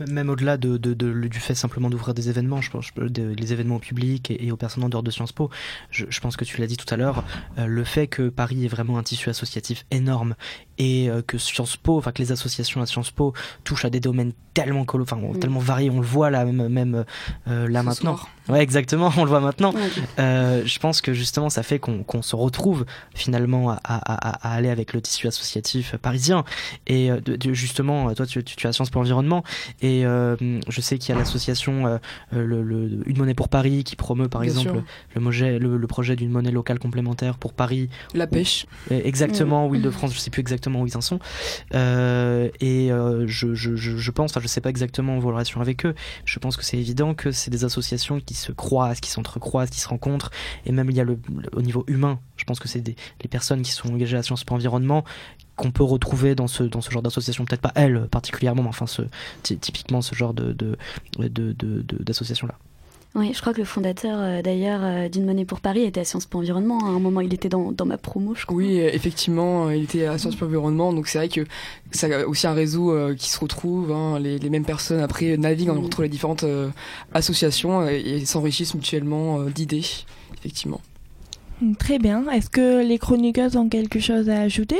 Même 0.00 0.28
au-delà 0.28 0.56
de, 0.56 0.76
de, 0.76 0.92
de, 0.94 1.28
du 1.28 1.38
fait 1.38 1.54
simplement 1.54 1.88
d'ouvrir 1.88 2.14
des 2.14 2.28
événements, 2.28 2.60
je 2.60 2.70
pense, 2.70 2.86
les 2.96 3.52
événements 3.52 3.78
publics 3.78 4.30
et, 4.30 4.46
et, 4.46 4.52
aux 4.52 4.56
personnes 4.56 4.84
en 4.84 4.88
dehors 4.88 5.02
de 5.02 5.10
Sciences 5.10 5.32
Po, 5.32 5.50
je, 5.90 6.06
je 6.08 6.20
pense 6.20 6.36
que 6.36 6.44
tu 6.44 6.60
l'as 6.60 6.66
dit 6.66 6.76
tout 6.76 6.92
à 6.92 6.96
l'heure, 6.96 7.24
euh, 7.58 7.66
le 7.66 7.84
fait 7.84 8.06
que 8.06 8.28
Paris 8.28 8.64
est 8.64 8.68
vraiment 8.68 8.98
un 8.98 9.02
tissu 9.02 9.30
associatif 9.30 9.86
énorme 9.90 10.34
et 10.78 11.08
euh, 11.08 11.22
que 11.22 11.38
Sciences 11.38 11.76
Po, 11.76 11.98
enfin 11.98 12.12
que 12.12 12.22
les 12.22 12.32
associations 12.32 12.82
à 12.82 12.86
Sciences 12.86 13.12
Po 13.12 13.34
touchent 13.62 13.84
à 13.84 13.90
des 13.90 14.00
domaines 14.00 14.32
tellement 14.52 14.84
colo, 14.84 15.04
enfin 15.04 15.16
mmh. 15.16 15.38
tellement 15.38 15.60
variés, 15.60 15.90
on 15.90 16.00
le 16.00 16.06
voit 16.06 16.30
là 16.30 16.44
même, 16.44 16.68
même 16.68 17.04
euh, 17.48 17.68
là 17.68 17.80
Ce 17.80 17.84
maintenant. 17.84 18.16
Soir. 18.16 18.30
Ouais, 18.48 18.62
exactement, 18.62 19.12
on 19.16 19.24
le 19.24 19.30
voit 19.30 19.40
maintenant. 19.40 19.72
Mmh. 19.72 20.64
je 20.64 20.78
pense 20.78 21.00
que 21.00 21.12
justement 21.12 21.50
ça 21.50 21.62
fait 21.62 21.78
qu'on 21.78 22.02
qu 22.04 22.22
se 22.22 22.36
retrouve 22.36 22.84
finalement 23.14 23.70
à, 23.70 23.80
à, 23.84 24.48
à, 24.48 24.54
aller 24.54 24.68
avec 24.68 24.92
le 24.92 25.00
tissu 25.00 25.26
associatif 25.26 25.96
parisien 25.96 26.44
et 26.86 27.10
justement 27.52 28.12
toi 28.14 28.26
tu, 28.26 28.42
tu, 28.44 28.56
tu 28.56 28.66
as 28.66 28.72
Sciences 28.72 28.90
Po 28.90 29.00
environnement 29.00 29.44
et 29.82 30.04
euh, 30.04 30.36
je 30.68 30.80
sais 30.80 30.98
qu'il 30.98 31.14
y 31.14 31.16
a 31.16 31.18
l'association 31.18 31.86
euh, 31.86 31.98
le, 32.32 32.62
le, 32.62 33.02
Une 33.06 33.18
monnaie 33.18 33.34
pour 33.34 33.48
Paris 33.48 33.84
qui 33.84 33.96
promeut 33.96 34.28
par 34.28 34.42
Bien 34.42 34.50
exemple 34.50 34.82
le, 35.14 35.20
projet, 35.20 35.58
le, 35.58 35.76
le 35.76 35.86
projet 35.86 36.16
d'une 36.16 36.30
monnaie 36.30 36.50
locale 36.50 36.78
complémentaire 36.78 37.38
pour 37.38 37.52
Paris. 37.52 37.88
La 38.14 38.26
pêche. 38.26 38.66
Où, 38.90 38.94
exactement, 38.94 39.66
où 39.66 39.74
Île-de-France, 39.74 40.14
je 40.14 40.18
sais 40.18 40.30
plus 40.30 40.40
exactement 40.40 40.82
où 40.82 40.86
ils 40.86 40.96
en 40.96 41.00
sont. 41.00 41.18
Euh, 41.74 42.48
et 42.60 42.90
je, 43.26 43.54
je, 43.54 43.76
je, 43.76 44.10
pense, 44.10 44.32
enfin 44.32 44.40
je 44.40 44.46
sais 44.46 44.60
pas 44.60 44.70
exactement 44.70 45.18
vos 45.18 45.28
relations 45.28 45.60
avec 45.60 45.86
eux, 45.86 45.94
je 46.24 46.38
pense 46.38 46.56
que 46.56 46.64
c'est 46.64 46.78
évident 46.78 47.14
que 47.14 47.30
c'est 47.30 47.50
des 47.50 47.64
associations 47.64 48.20
qui 48.20 48.33
se 48.36 48.52
croisent, 48.52 49.00
qui 49.00 49.10
s'entrecroisent, 49.10 49.70
qui 49.70 49.80
se 49.80 49.88
rencontrent. 49.88 50.30
Et 50.66 50.72
même 50.72 50.90
il 50.90 50.96
y 50.96 51.00
a 51.00 51.04
le, 51.04 51.18
au 51.52 51.62
niveau 51.62 51.84
humain, 51.86 52.18
je 52.36 52.44
pense 52.44 52.58
que 52.58 52.68
c'est 52.68 52.84
les 52.86 53.28
personnes 53.28 53.62
qui 53.62 53.72
sont 53.72 53.92
engagées 53.92 54.16
à 54.16 54.22
Sciences 54.22 54.44
Po 54.44 54.54
Environnement 54.54 55.04
qu'on 55.56 55.70
peut 55.70 55.84
retrouver 55.84 56.34
dans 56.34 56.48
ce, 56.48 56.64
dans 56.64 56.80
ce 56.80 56.90
genre 56.90 57.02
d'association, 57.02 57.44
peut-être 57.44 57.60
pas 57.60 57.72
elle 57.76 58.08
particulièrement, 58.08 58.62
mais 58.62 58.68
enfin 58.68 58.86
typiquement 59.42 60.02
ce 60.02 60.14
genre 60.14 60.34
d'association 60.34 60.76
de, 62.46 62.52
de, 62.52 62.52
là. 62.52 62.58
Oui, 63.14 63.32
je 63.32 63.40
crois 63.40 63.52
que 63.52 63.58
le 63.58 63.64
fondateur 63.64 64.18
euh, 64.18 64.42
d'ailleurs 64.42 64.80
euh, 64.82 65.08
d'une 65.08 65.24
monnaie 65.24 65.44
pour 65.44 65.60
Paris 65.60 65.82
était 65.82 66.00
à 66.00 66.04
Sciences 66.04 66.26
Po 66.26 66.38
Environnement. 66.38 66.80
À 66.80 66.88
un 66.88 66.98
moment, 66.98 67.20
il 67.20 67.32
était 67.32 67.48
dans, 67.48 67.70
dans 67.70 67.86
ma 67.86 67.96
promo, 67.96 68.34
je 68.34 68.44
crois. 68.44 68.56
Oui, 68.56 68.78
effectivement, 68.78 69.70
il 69.70 69.84
était 69.84 70.06
à 70.06 70.18
Sciences 70.18 70.34
Po 70.34 70.46
Environnement. 70.46 70.92
Donc 70.92 71.06
c'est 71.06 71.18
vrai 71.18 71.28
que 71.28 71.42
c'est 71.92 72.24
aussi 72.24 72.48
un 72.48 72.54
réseau 72.54 72.92
euh, 72.92 73.14
qui 73.14 73.30
se 73.30 73.38
retrouve. 73.38 73.92
Hein, 73.92 74.18
les, 74.18 74.40
les, 74.40 74.50
mêmes 74.50 74.64
personnes 74.64 75.00
après 75.00 75.36
naviguent 75.36 75.68
mmh. 75.68 75.84
entre 75.84 76.02
les 76.02 76.08
différentes 76.08 76.42
euh, 76.42 76.70
associations 77.12 77.88
et, 77.88 78.00
et 78.00 78.26
s'enrichissent 78.26 78.74
mutuellement 78.74 79.40
euh, 79.40 79.50
d'idées, 79.50 79.84
effectivement. 80.36 80.80
Très 81.78 81.98
bien. 81.98 82.28
Est-ce 82.30 82.50
que 82.50 82.84
les 82.84 82.98
chroniqueuses 82.98 83.56
ont 83.56 83.68
quelque 83.68 84.00
chose 84.00 84.28
à 84.28 84.40
ajouter? 84.40 84.76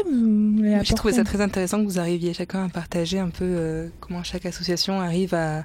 J'ai 0.83 0.94
trouvé 0.94 1.14
ça 1.14 1.25
très 1.25 1.40
intéressant 1.40 1.79
que 1.79 1.85
vous 1.85 1.99
arriviez 1.99 2.35
chacun 2.35 2.64
à 2.64 2.68
partager 2.68 3.18
un 3.18 3.29
peu 3.29 3.44
euh, 3.44 3.88
comment 4.01 4.23
chaque 4.25 4.44
association 4.44 5.01
arrive 5.01 5.35
à, 5.35 5.64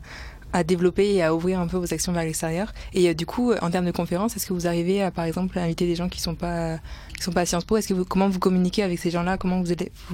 à 0.54 0.64
développer 0.64 1.14
et 1.14 1.24
à 1.24 1.34
ouvrir 1.36 1.60
un 1.60 1.68
peu 1.68 1.78
vos 1.78 1.94
actions 1.94 2.12
vers 2.12 2.24
l'extérieur. 2.24 2.74
Et 2.94 3.14
du 3.14 3.26
coup, 3.26 3.54
en 3.62 3.70
termes 3.70 3.86
de 3.86 3.92
conférences, 3.92 4.36
est-ce 4.36 4.48
que 4.48 4.54
vous 4.54 4.68
arrivez 4.68 5.02
à, 5.02 5.12
par 5.12 5.26
exemple, 5.26 5.58
inviter 5.60 5.86
des 5.86 5.96
gens 5.96 6.10
qui 6.10 6.22
sont 6.22 6.36
pas 6.36 6.78
qui 7.16 7.24
sont 7.24 7.32
pas 7.32 7.42
à 7.42 7.46
Sciences 7.46 7.66
Po? 7.66 7.78
Est-ce 7.78 7.88
que 7.88 7.94
vous, 7.94 8.06
comment 8.06 8.30
vous 8.30 8.40
communiquez 8.40 8.84
avec 8.84 9.00
ces 9.00 9.12
gens-là? 9.12 9.38
Comment 9.38 9.62
vous, 9.62 9.74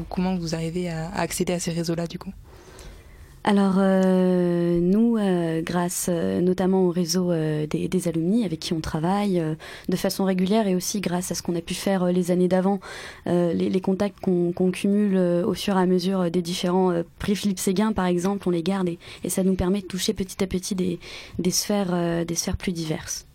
comment 0.09 0.35
vous 0.35 0.55
arrivez 0.55 0.89
à 0.89 1.09
accéder 1.15 1.53
à 1.53 1.59
ces 1.59 1.71
réseaux-là 1.71 2.07
du 2.07 2.19
coup? 2.19 2.33
Alors 3.47 3.75
euh, 3.77 4.79
nous, 4.79 5.17
euh, 5.17 5.61
grâce 5.61 6.07
euh, 6.09 6.41
notamment 6.41 6.87
au 6.87 6.89
réseau 6.89 7.31
des, 7.31 7.87
des, 7.87 8.07
alumni 8.07 8.43
avec 8.43 8.59
qui 8.59 8.73
on 8.73 8.79
travaille 8.79 9.41
de 9.87 9.95
façon 9.95 10.25
régulière 10.25 10.67
et 10.67 10.75
aussi 10.75 10.99
grâce 10.99 11.31
à 11.31 11.35
ce 11.35 11.43
qu'on 11.43 11.55
a 11.55 11.61
pu 11.61 11.75
faire 11.75 12.05
les 12.07 12.31
années 12.31 12.47
d'avant, 12.47 12.79
les, 13.27 13.81
contacts 13.81 14.19
qu'on 14.19 14.71
cumule 14.71 15.17
au 15.17 15.53
fur 15.53 15.77
et 15.77 15.81
à 15.81 15.85
mesure 15.85 16.31
des 16.31 16.41
différents 16.41 17.03
prix 17.19 17.35
Philippe 17.35 17.59
Séguin 17.59 17.93
par 17.93 18.07
exemple, 18.07 18.47
on 18.47 18.51
les 18.51 18.63
garde 18.63 18.89
et, 18.89 18.97
et, 19.23 19.29
ça 19.29 19.43
nous 19.43 19.55
permet 19.55 19.81
de 19.81 19.87
toucher 19.87 20.13
petit 20.13 20.43
à 20.43 20.47
petit 20.47 20.73
des, 20.73 20.99
des 21.37 21.51
sphères, 21.51 22.25
des 22.25 22.35
sphères 22.35 22.57
plus 22.57 22.71
diverses. 22.71 23.27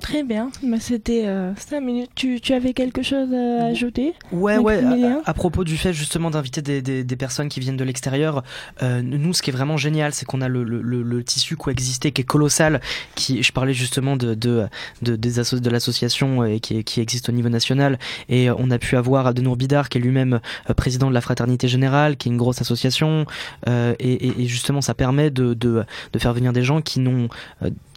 Très 0.00 0.22
bien, 0.22 0.50
bah, 0.62 0.76
c'était 0.80 1.24
5 1.24 1.28
euh, 1.28 1.80
minutes. 1.80 2.10
Tu, 2.14 2.40
tu, 2.40 2.52
avais 2.52 2.72
quelque 2.72 3.02
chose 3.02 3.32
à 3.32 3.66
ajouter 3.66 4.14
Ouais, 4.32 4.56
ouais, 4.56 4.80
à, 5.24 5.34
propos 5.34 5.64
du 5.64 5.76
fait 5.76 5.92
justement 5.92 6.30
d'inviter 6.30 6.62
des, 6.62 6.80
des, 6.82 7.04
des, 7.04 7.16
personnes 7.16 7.48
qui 7.48 7.60
viennent 7.60 7.76
de 7.76 7.84
l'extérieur, 7.84 8.42
euh, 8.82 9.02
nous 9.02 9.34
ce 9.34 9.42
qui 9.42 9.50
est 9.50 9.52
vraiment 9.52 9.76
génial, 9.76 10.12
c'est 10.12 10.24
qu'on 10.24 10.40
a 10.40 10.48
le, 10.48 10.62
le, 10.62 10.80
le, 10.80 11.24
tissu 11.24 11.56
coexisté 11.56 12.12
qui 12.12 12.22
est 12.22 12.24
colossal, 12.24 12.80
qui, 13.16 13.42
je 13.42 13.52
parlais 13.52 13.74
justement 13.74 14.16
de, 14.16 14.34
de, 14.34 14.66
de, 15.02 15.16
des 15.16 15.32
de 15.38 15.70
l'association 15.70 16.44
et 16.44 16.60
qui, 16.60 16.84
qui 16.84 17.00
existe 17.00 17.28
au 17.28 17.32
niveau 17.32 17.48
national, 17.48 17.98
et 18.28 18.50
on 18.50 18.70
a 18.70 18.78
pu 18.78 18.96
avoir 18.96 19.26
Adenour 19.26 19.56
Bidar 19.56 19.88
qui 19.88 19.98
est 19.98 20.00
lui-même 20.00 20.40
euh, 20.70 20.74
président 20.74 21.08
de 21.08 21.14
la 21.14 21.20
Fraternité 21.20 21.68
Générale, 21.68 22.16
qui 22.16 22.28
est 22.28 22.32
une 22.32 22.38
grosse 22.38 22.60
association, 22.60 23.26
et, 23.66 23.92
et, 24.00 24.42
et, 24.42 24.46
justement 24.46 24.80
ça 24.80 24.94
permet 24.94 25.30
de, 25.30 25.54
de, 25.54 25.84
de 26.12 26.18
faire 26.18 26.32
venir 26.32 26.52
des 26.52 26.62
gens 26.62 26.80
qui 26.80 27.00
n'ont 27.00 27.28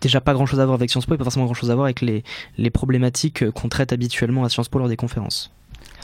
déjà 0.02 0.20
pas 0.20 0.34
grand 0.34 0.46
chose 0.46 0.60
à 0.60 0.66
voir 0.66 0.76
avec 0.76 0.90
Sciences 0.90 1.06
Po 1.06 1.14
et 1.14 1.18
pas 1.18 1.24
forcément 1.24 1.46
grand 1.46 1.54
chose 1.54 1.72
à 1.72 1.76
voir 1.76 1.81
avec 1.84 2.02
les, 2.02 2.24
problématiques 2.72 3.50
qu'on 3.52 3.70
traite 3.70 3.94
habituellement 3.94 4.44
à 4.44 4.50
Sciences 4.50 4.70
Po 4.70 4.80
lors 4.80 4.88
des 4.88 4.98
conférences 4.98 5.52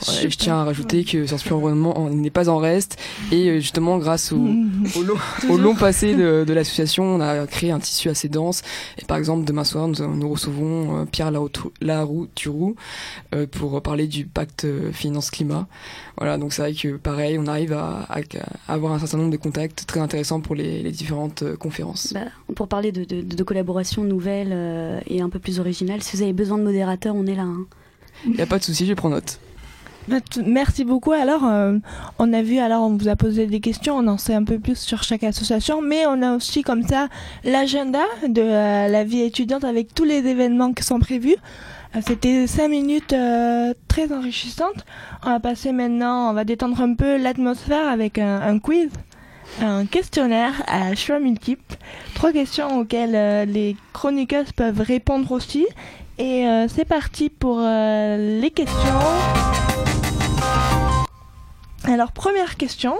je 0.06 0.36
tiens 0.36 0.56
à 0.56 0.64
rajouter 0.64 1.04
que 1.04 1.26
Sciences 1.26 1.42
Po 1.42 1.56
Environnement 1.56 2.08
n'est 2.10 2.30
pas 2.30 2.48
en 2.48 2.58
reste 2.58 2.98
et 3.32 3.48
euh, 3.48 3.60
justement 3.60 3.98
grâce 3.98 4.32
au, 4.32 4.36
au, 5.48 5.56
long, 5.56 5.74
passé 5.74 6.14
de, 6.14 6.44
de 6.46 6.52
l'association, 6.52 7.04
on 7.04 7.20
a 7.20 7.46
créé 7.46 7.70
un 7.70 7.78
tissu 7.78 8.08
assez 8.08 8.28
dense. 8.28 8.62
Et 8.98 9.04
par 9.04 9.16
exemple, 9.16 9.44
demain 9.44 9.64
soir, 9.64 9.88
nous, 9.88 10.16
nous 10.16 10.28
recevons 10.28 11.00
euh, 11.00 11.04
Pierre 11.04 11.30
Laroux-Turou 11.80 12.76
euh, 13.34 13.46
pour 13.46 13.80
parler 13.82 14.06
du 14.06 14.26
pacte 14.26 14.66
finance-climat. 14.92 15.66
Voilà, 16.16 16.38
donc 16.38 16.52
c'est 16.52 16.62
vrai 16.62 16.74
que 16.74 16.96
pareil, 16.96 17.38
on 17.38 17.46
arrive 17.46 17.72
à, 17.72 18.06
à, 18.08 18.20
avoir 18.72 18.92
un 18.92 18.98
certain 18.98 19.18
nombre 19.18 19.30
de 19.32 19.36
contacts 19.36 19.86
très 19.86 20.00
intéressants 20.00 20.40
pour 20.40 20.54
les, 20.54 20.82
les 20.82 20.90
différentes 20.90 21.56
conférences. 21.56 22.12
Bah, 22.12 22.20
pour 22.54 22.68
parler 22.68 22.92
de, 22.92 23.04
de, 23.04 23.20
de 23.20 23.42
collaborations 23.42 24.04
nouvelles 24.04 25.02
et 25.06 25.20
un 25.20 25.28
peu 25.28 25.38
plus 25.38 25.60
originales, 25.60 26.02
si 26.02 26.16
vous 26.16 26.22
avez 26.22 26.32
besoin 26.32 26.58
de 26.58 26.64
modérateurs, 26.64 27.14
on 27.14 27.26
est 27.26 27.34
là. 27.34 27.42
Hein. 27.42 27.66
Il 28.26 28.32
n'y 28.32 28.40
a 28.40 28.46
pas 28.46 28.58
de 28.58 28.64
souci, 28.64 28.86
je 28.86 28.94
prends 28.94 29.10
note. 29.10 29.38
Merci 30.44 30.84
beaucoup. 30.84 31.12
Alors, 31.12 31.44
euh, 31.44 31.78
on 32.18 32.32
a 32.32 32.42
vu, 32.42 32.58
alors 32.58 32.82
on 32.82 32.96
vous 32.96 33.08
a 33.08 33.16
posé 33.16 33.46
des 33.46 33.60
questions, 33.60 33.96
on 33.96 34.06
en 34.06 34.18
sait 34.18 34.34
un 34.34 34.44
peu 34.44 34.58
plus 34.58 34.78
sur 34.78 35.02
chaque 35.02 35.24
association, 35.24 35.82
mais 35.82 36.06
on 36.06 36.22
a 36.22 36.34
aussi 36.34 36.62
comme 36.62 36.82
ça 36.82 37.08
l'agenda 37.44 38.04
de 38.26 38.42
euh, 38.42 38.88
la 38.88 39.04
vie 39.04 39.20
étudiante 39.20 39.64
avec 39.64 39.94
tous 39.94 40.04
les 40.04 40.26
événements 40.26 40.72
qui 40.72 40.82
sont 40.82 40.98
prévus. 40.98 41.36
Euh, 41.96 42.00
c'était 42.06 42.46
cinq 42.46 42.68
minutes 42.68 43.14
très 43.88 44.12
enrichissantes. 44.12 44.84
On 45.24 45.30
va 45.30 45.40
passer 45.40 45.72
maintenant, 45.72 46.30
on 46.30 46.32
va 46.32 46.44
détendre 46.44 46.80
un 46.80 46.94
peu 46.94 47.16
l'atmosphère 47.16 47.88
avec 47.88 48.18
un, 48.18 48.58
quiz, 48.58 48.90
un 49.60 49.86
questionnaire 49.86 50.62
à 50.66 50.94
choix 50.94 51.18
multiples, 51.18 51.76
trois 52.14 52.32
questions 52.32 52.78
auxquelles 52.78 53.48
les 53.50 53.76
chroniqueuses 53.92 54.52
peuvent 54.52 54.80
répondre 54.80 55.32
aussi. 55.32 55.66
Et 56.18 56.46
c'est 56.68 56.84
parti 56.84 57.28
pour 57.30 57.60
les 57.60 58.50
questions. 58.54 58.98
Alors, 61.84 62.12
première 62.12 62.56
question. 62.56 62.94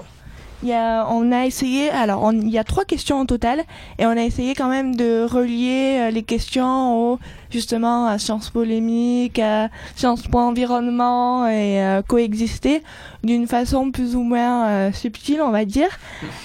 Il 0.62 0.68
y 0.68 0.72
a, 0.72 1.06
on 1.08 1.30
a 1.30 1.46
essayé, 1.46 1.88
alors 1.90 2.32
il 2.32 2.48
y 2.48 2.58
a 2.58 2.64
trois 2.64 2.84
questions 2.84 3.20
en 3.20 3.26
total, 3.26 3.62
et 3.98 4.06
on 4.06 4.10
a 4.10 4.22
essayé 4.22 4.54
quand 4.54 4.68
même 4.68 4.96
de 4.96 5.22
relier 5.22 5.98
euh, 6.00 6.10
les 6.10 6.24
questions 6.24 7.12
au, 7.12 7.18
justement 7.50 8.06
à 8.06 8.18
Sciences 8.18 8.50
polémiques, 8.50 9.38
à 9.38 9.68
Sciences 9.94 10.26
Po 10.26 10.38
environnement 10.38 11.46
et 11.46 11.80
euh, 11.82 12.02
coexister 12.02 12.82
d'une 13.22 13.46
façon 13.46 13.92
plus 13.92 14.16
ou 14.16 14.22
moins 14.22 14.68
euh, 14.68 14.92
subtile, 14.92 15.42
on 15.42 15.50
va 15.50 15.64
dire. 15.64 15.90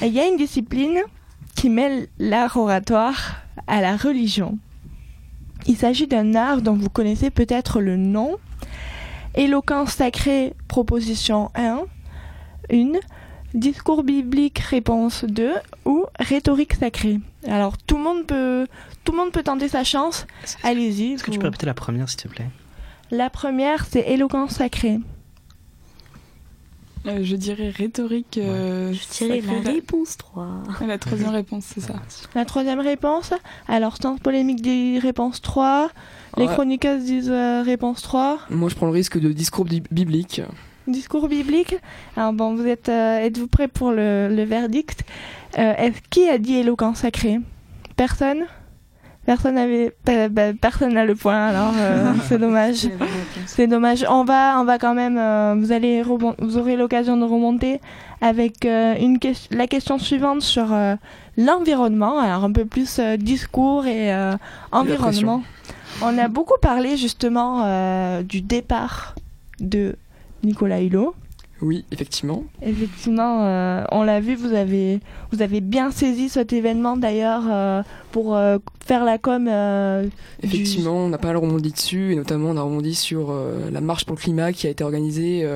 il 0.01 0.13
y 0.13 0.19
a 0.19 0.27
une 0.27 0.37
discipline 0.37 0.99
qui 1.55 1.71
mêle 1.71 2.07
l'art 2.19 2.55
oratoire 2.55 3.37
à 3.65 3.81
la 3.81 3.97
religion. 3.97 4.59
Il 5.65 5.75
s'agit 5.75 6.07
d'un 6.07 6.35
art 6.35 6.61
dont 6.61 6.73
vous 6.73 6.89
connaissez 6.89 7.31
peut-être 7.31 7.79
le 7.79 7.97
nom. 7.97 8.35
Éloquence 9.33 9.93
sacrée, 9.93 10.53
proposition 10.67 11.49
1 11.55 11.79
une, 12.69 12.99
discours 13.53 14.03
biblique 14.03 14.59
réponse 14.59 15.25
2 15.25 15.53
ou 15.85 16.05
rhétorique 16.19 16.73
sacrée. 16.73 17.19
Alors 17.47 17.77
tout 17.77 17.97
le 17.97 18.03
monde 18.03 18.25
peut 18.25 18.67
tout 19.03 19.11
le 19.11 19.17
monde 19.17 19.31
peut 19.31 19.43
tenter 19.43 19.67
sa 19.67 19.83
chance. 19.83 20.25
Allez-y. 20.63 21.13
Est-ce 21.13 21.23
que 21.23 21.31
tu 21.31 21.39
peux 21.39 21.47
répéter 21.47 21.65
la 21.65 21.73
première 21.73 22.09
s'il 22.09 22.21
te 22.21 22.27
plaît? 22.27 22.49
La 23.11 23.29
première 23.29 23.85
c'est 23.85 24.09
éloquence 24.09 24.55
sacrée. 24.55 24.99
Euh, 27.05 27.19
je 27.21 27.35
dirais 27.35 27.69
rhétorique. 27.69 28.37
Euh, 28.37 28.93
je 28.93 29.17
dirais 29.17 29.41
la 29.41 29.71
réponse 29.71 30.17
3. 30.17 30.47
La 30.87 30.97
troisième 30.97 31.29
réponse, 31.31 31.65
c'est 31.65 31.81
ça. 31.81 31.95
La 32.33 32.45
troisième 32.45 32.79
réponse. 32.79 33.33
Alors, 33.67 33.97
sens 34.01 34.19
polémique 34.19 34.61
dit 34.61 34.99
réponse 34.99 35.41
3. 35.41 35.89
Les 36.37 36.47
chroniqueuses 36.47 37.03
disent 37.03 37.29
euh, 37.29 37.61
réponse 37.61 38.01
3. 38.03 38.39
Moi, 38.49 38.69
je 38.69 38.75
prends 38.75 38.85
le 38.85 38.93
risque 38.93 39.19
de 39.19 39.33
discours 39.33 39.65
biblique 39.65 40.41
discours 40.87 41.27
biblique. 41.27 41.75
Alors 42.17 42.33
bon, 42.33 42.55
vous 42.55 42.67
êtes, 42.67 42.89
euh, 42.89 43.19
êtes-vous 43.19 43.47
prêt 43.47 43.67
pour 43.67 43.91
le, 43.91 44.43
verdict? 44.43 45.03
Euh, 45.57 45.73
est 45.77 45.93
Qui 46.09 46.29
a 46.29 46.37
dit 46.37 46.55
éloquent 46.55 46.93
sacré 46.95 47.39
Personne? 47.95 48.45
Personne 49.25 49.57
avait, 49.57 49.93
bah, 50.05 50.53
personne 50.59 50.95
n'a 50.95 51.05
le 51.05 51.15
point. 51.15 51.47
Alors 51.47 51.73
euh, 51.77 52.13
c'est 52.27 52.37
dommage. 52.37 52.89
c'est 53.45 53.67
dommage. 53.67 54.05
On 54.09 54.25
va, 54.25 54.59
on 54.59 54.65
va 54.65 54.77
quand 54.77 54.93
même. 54.93 55.59
vous 55.59 55.71
allez, 55.71 56.01
vous 56.01 56.57
aurez 56.57 56.75
l'occasion 56.75 57.15
de 57.15 57.23
remonter 57.23 57.79
avec 58.19 58.65
une 58.65 59.17
la 59.51 59.67
question 59.67 59.97
suivante 59.97 60.41
sur 60.41 60.75
l'environnement. 61.37 62.19
Alors 62.19 62.43
un 62.43 62.51
peu 62.51 62.65
plus 62.65 62.99
discours 63.17 63.85
et 63.85 64.13
environnement. 64.73 65.41
On 66.01 66.17
a 66.17 66.27
beaucoup 66.27 66.59
parlé 66.61 66.97
justement 66.97 68.21
du 68.23 68.41
départ 68.41 69.15
de 69.61 69.95
Nicolas 70.43 70.81
Hulot. 70.81 71.15
Oui, 71.63 71.85
effectivement. 71.91 72.43
Effectivement, 72.61 73.45
euh, 73.45 73.85
on 73.91 74.03
l'a 74.03 74.19
vu, 74.19 74.35
vous 74.35 74.53
avez, 74.53 74.99
vous 75.31 75.41
avez 75.41 75.61
bien 75.61 75.91
saisi 75.91 76.27
cet 76.27 76.51
événement 76.51 76.97
d'ailleurs 76.97 77.43
euh, 77.49 77.83
pour 78.11 78.35
euh, 78.35 78.57
faire 78.85 79.05
la 79.05 79.17
com. 79.17 79.47
effectivement, 80.41 81.05
on 81.05 81.07
n'a 81.07 81.17
pas 81.17 81.31
rebondi 81.33 81.71
dessus 81.71 82.11
et 82.11 82.15
notamment 82.17 82.49
on 82.49 82.57
a 82.57 82.61
rebondi 82.61 82.95
sur 82.95 83.33
la 83.71 83.79
marche 83.79 84.03
pour 84.05 84.17
le 84.17 84.21
climat 84.21 84.51
qui 84.51 84.67
a 84.67 84.69
été 84.71 84.83
organisée 84.83 85.47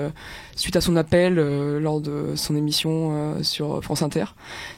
suite 0.56 0.78
à 0.78 0.82
son 0.82 0.96
appel 0.96 1.36
lors 1.36 2.00
de 2.00 2.34
son 2.36 2.56
émission 2.56 3.36
sur 3.44 3.84
France 3.84 4.02
Inter. 4.02 4.26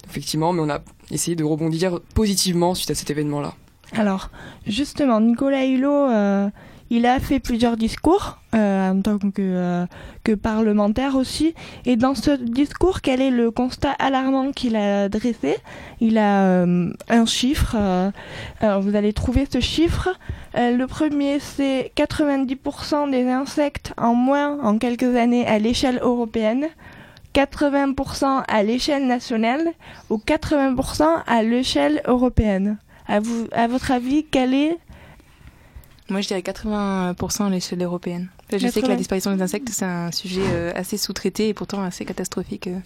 Effectivement, 0.10 0.52
mais 0.52 0.62
on 0.62 0.69
a 0.69 0.80
essayé 1.12 1.36
de 1.36 1.43
rebondir 1.43 2.00
positivement 2.15 2.74
suite 2.74 2.89
à 2.89 2.95
cet 2.95 3.12
événement-là. 3.12 3.54
Alors, 3.93 4.32
justement, 4.65 5.22
Nicolas 5.22 5.65
Hulot 5.65 6.52
il 6.89 7.06
a 7.06 7.19
fait 7.19 7.39
plusieurs 7.39 7.78
discours 7.78 8.39
euh, 8.56 8.91
en 8.91 9.02
tant 9.02 9.19
que, 9.19 9.28
euh, 9.39 9.86
que 10.23 10.32
parlementaire 10.32 11.15
aussi. 11.15 11.54
Et 11.86 11.95
dans 11.95 12.15
ce 12.15 12.32
discours, 12.32 13.02
quel 13.02 13.21
est 13.21 13.30
le 13.30 13.52
constat 13.52 13.91
alarmant 13.99 14.52
qu'il 14.52 14.75
a 14.75 15.08
dressé? 15.08 15.58
Il 16.02 16.17
a 16.17 16.43
euh, 16.43 16.91
un 17.10 17.25
chiffre. 17.25 17.75
vous 18.62 18.95
allez 18.95 19.13
trouver 19.13 19.47
ce 19.52 19.60
chiffre. 19.60 20.10
le 20.56 20.86
premier, 20.86 21.39
c'est 21.39 21.91
90% 21.95 23.12
des 23.12 23.28
insectes 23.30 23.93
en 23.97 24.15
moins 24.15 24.60
en 24.63 24.78
quelques 24.78 25.15
années 25.15 25.45
à 25.45 25.60
l'échelle 25.60 25.99
européenne. 26.02 26.65
80% 27.36 28.43
à 28.47 28.63
l'échelle 28.63 29.06
nationale 29.06 29.67
ou 30.10 30.17
80% 30.17 31.04
à 31.28 31.43
l'échelle 31.43 32.02
européenne. 32.06 32.78
À, 33.08 33.19
vous, 33.19 33.47
à 33.52 33.67
votre 33.67 33.91
avis, 33.91 34.25
quel 34.30 34.54
est 34.56 34.78
moi, 36.10 36.22
je 36.22 36.28
dirais 36.28 36.41
80% 36.41 37.45
à 37.45 37.50
l'échelle 37.50 37.82
européenne. 37.82 38.30
Je 38.52 38.67
sais 38.67 38.82
que 38.82 38.88
la 38.88 38.95
disparition 38.95 39.36
des 39.36 39.41
insectes, 39.41 39.69
c'est 39.69 39.86
un 39.86 40.12
sujet 40.12 40.41
euh, 40.43 40.72
assez 40.76 40.98
sous-traité 40.98 41.50
et 41.50 41.54
pourtant 41.54 41.82
assez 41.84 42.06
catastrophique. 42.06 42.67
Euh. 42.67 42.80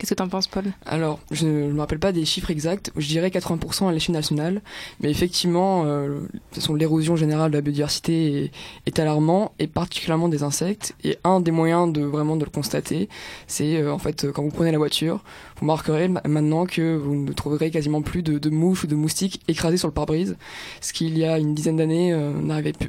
Qu'est-ce 0.00 0.14
que 0.14 0.16
tu 0.16 0.22
en 0.22 0.28
penses, 0.28 0.46
Paul? 0.46 0.64
Alors, 0.86 1.20
je 1.30 1.46
ne 1.46 1.72
me 1.72 1.78
rappelle 1.78 1.98
pas 1.98 2.10
des 2.10 2.24
chiffres 2.24 2.50
exacts. 2.50 2.90
Je 2.96 3.06
dirais 3.06 3.28
80% 3.28 3.86
à 3.86 3.92
l'échelle 3.92 4.14
nationale. 4.14 4.62
Mais 5.00 5.10
effectivement, 5.10 5.84
euh, 5.84 6.20
de 6.20 6.26
toute 6.26 6.54
façon, 6.54 6.74
l'érosion 6.74 7.16
générale 7.16 7.50
de 7.50 7.56
la 7.58 7.60
biodiversité 7.60 8.44
est, 8.44 8.50
est 8.86 8.98
alarmant, 8.98 9.52
et 9.58 9.66
particulièrement 9.66 10.30
des 10.30 10.42
insectes. 10.42 10.94
Et 11.04 11.18
un 11.22 11.40
des 11.40 11.50
moyens 11.50 11.92
de 11.92 12.00
vraiment 12.00 12.36
de 12.36 12.46
le 12.46 12.50
constater, 12.50 13.10
c'est 13.46 13.76
euh, 13.76 13.92
en 13.92 13.98
fait 13.98 14.32
quand 14.32 14.42
vous 14.42 14.48
prenez 14.48 14.72
la 14.72 14.78
voiture, 14.78 15.22
vous 15.60 15.66
marquerez 15.66 16.08
ma- 16.08 16.22
maintenant 16.26 16.66
que 16.66 16.96
vous 16.96 17.14
ne 17.14 17.32
trouverez 17.32 17.70
quasiment 17.70 18.02
plus 18.02 18.22
de, 18.22 18.38
de 18.38 18.50
mouches 18.50 18.84
ou 18.84 18.86
de 18.86 18.94
moustiques 18.94 19.40
écrasés 19.48 19.76
sur 19.76 19.88
le 19.88 19.94
pare-brise, 19.94 20.36
ce 20.80 20.92
qu'il 20.92 21.16
y 21.18 21.24
a 21.24 21.38
une 21.38 21.54
dizaine 21.54 21.76
d'années 21.76 22.12
euh, 22.12 22.32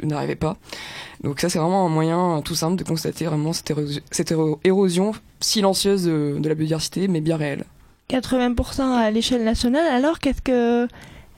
n'arrivait 0.04 0.36
pas. 0.36 0.58
Donc 1.24 1.40
ça, 1.40 1.50
c'est 1.50 1.60
vraiment 1.60 1.86
un 1.86 1.90
moyen 1.90 2.38
euh, 2.38 2.42
tout 2.42 2.56
simple 2.56 2.78
de 2.78 2.84
constater 2.84 3.26
vraiment 3.26 3.54
cette, 3.54 3.72
érosion- 4.64 5.14
silencieuse 5.40 6.06
de, 6.06 6.38
de 6.40 6.50
la 6.50 6.56
biodiversité, 6.56 7.08
mais 7.08 7.22
bien 7.22 7.38
réelle. 7.38 7.66
80% 8.10 8.82
à 8.82 9.12
l'échelle 9.12 9.44
nationale. 9.44 9.88
Alors, 9.88 10.20
qu'est-ce 10.20 10.42
que. 10.42 10.88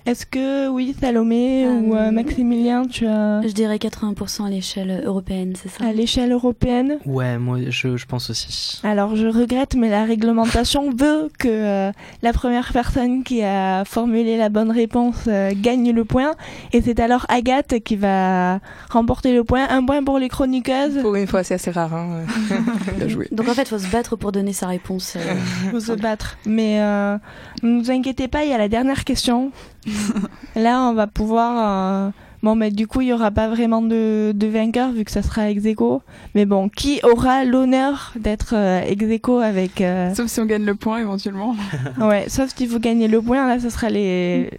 Est-ce 0.05 0.25
que, 0.25 0.67
oui, 0.67 0.93
Salomé 0.99 1.65
Euh, 1.65 1.79
ou 1.79 1.95
euh, 1.95 2.11
Maximilien, 2.11 2.85
tu 2.85 3.07
as. 3.07 3.41
Je 3.41 3.53
dirais 3.53 3.77
80% 3.77 4.45
à 4.45 4.49
l'échelle 4.49 5.01
européenne, 5.05 5.53
c'est 5.55 5.69
ça? 5.69 5.85
À 5.85 5.93
l'échelle 5.93 6.31
européenne? 6.33 6.97
Ouais, 7.05 7.37
moi 7.37 7.57
je, 7.69 7.95
je 7.95 8.05
pense 8.05 8.29
aussi. 8.29 8.81
Alors, 8.83 9.15
je 9.15 9.27
regrette, 9.27 9.75
mais 9.75 9.89
la 9.89 10.03
réglementation 10.03 10.89
veut 10.97 11.29
que 11.39 11.47
euh, 11.47 11.91
la 12.21 12.33
première 12.33 12.73
personne 12.73 13.23
qui 13.23 13.43
a 13.43 13.85
formulé 13.85 14.35
la 14.35 14.49
bonne 14.49 14.71
réponse 14.71 15.15
euh, 15.27 15.51
gagne 15.55 15.91
le 15.91 16.03
point. 16.03 16.33
Et 16.73 16.81
c'est 16.81 16.99
alors 16.99 17.25
Agathe 17.29 17.79
qui 17.79 17.95
va 17.95 18.59
remporter 18.89 19.33
le 19.33 19.45
point. 19.45 19.67
Un 19.69 19.85
point 19.85 20.03
pour 20.03 20.19
les 20.19 20.27
chroniqueuses. 20.27 20.99
Pour 21.01 21.15
une 21.15 21.27
fois, 21.27 21.43
c'est 21.43 21.53
assez 21.53 21.71
rare. 21.71 21.93
Hein. 21.93 22.25
Bien 22.97 23.07
joué. 23.07 23.29
Donc 23.31 23.47
en 23.47 23.53
fait, 23.53 23.61
il 23.63 23.67
faut 23.69 23.79
se 23.79 23.89
battre 23.89 24.17
pour 24.17 24.33
donner 24.33 24.51
sa 24.53 24.67
réponse. 24.67 25.15
euh. 25.15 25.71
faut 25.71 25.79
se 25.79 25.93
battre. 25.93 26.37
Mais 26.45 26.81
euh, 26.81 27.17
ne 27.61 27.79
vous 27.81 27.89
inquiétez 27.89 28.27
pas, 28.27 28.43
il 28.43 28.49
y 28.49 28.53
a 28.53 28.57
la 28.57 28.67
dernière 28.67 29.05
question. 29.05 29.51
Là, 30.56 30.82
on 30.82 30.93
va 30.93 31.08
pouvoir. 31.08 32.08
euh, 32.08 32.12
Bon, 32.43 32.56
mais 32.56 32.72
du 32.72 32.88
coup, 32.88 33.00
il 33.00 33.08
y 33.08 33.13
aura 33.13 33.32
pas 33.32 33.48
vraiment 33.48 33.82
de, 33.82 34.34
de 34.36 34.48
vainqueur 34.48 34.91
vu 34.91 35.06
que 35.06 35.12
ça 35.12 35.22
sera 35.22 35.50
ex 35.50 35.63
aequo. 35.65 36.02
Mais 36.36 36.46
bon, 36.46 36.67
qui 36.67 37.00
aura 37.04 37.46
l'honneur 37.46 38.12
d'être 38.19 38.54
euh, 38.54 38.82
ex 38.82 39.02
aequo 39.06 39.38
avec. 39.39 39.80
euh, 39.80 40.13
Sauf 40.13 40.28
si 40.28 40.41
on 40.41 40.46
gagne 40.46 40.65
le 40.65 40.76
point 40.76 41.00
éventuellement. 41.00 41.56
Ouais, 42.02 42.26
sauf 42.28 42.52
si 42.54 42.65
vous 42.65 42.80
gagnez 42.80 43.08
le 43.08 43.22
point, 43.22 43.48
là, 43.48 43.62
ce 43.62 43.69
sera 43.69 43.89
les, 43.89 44.50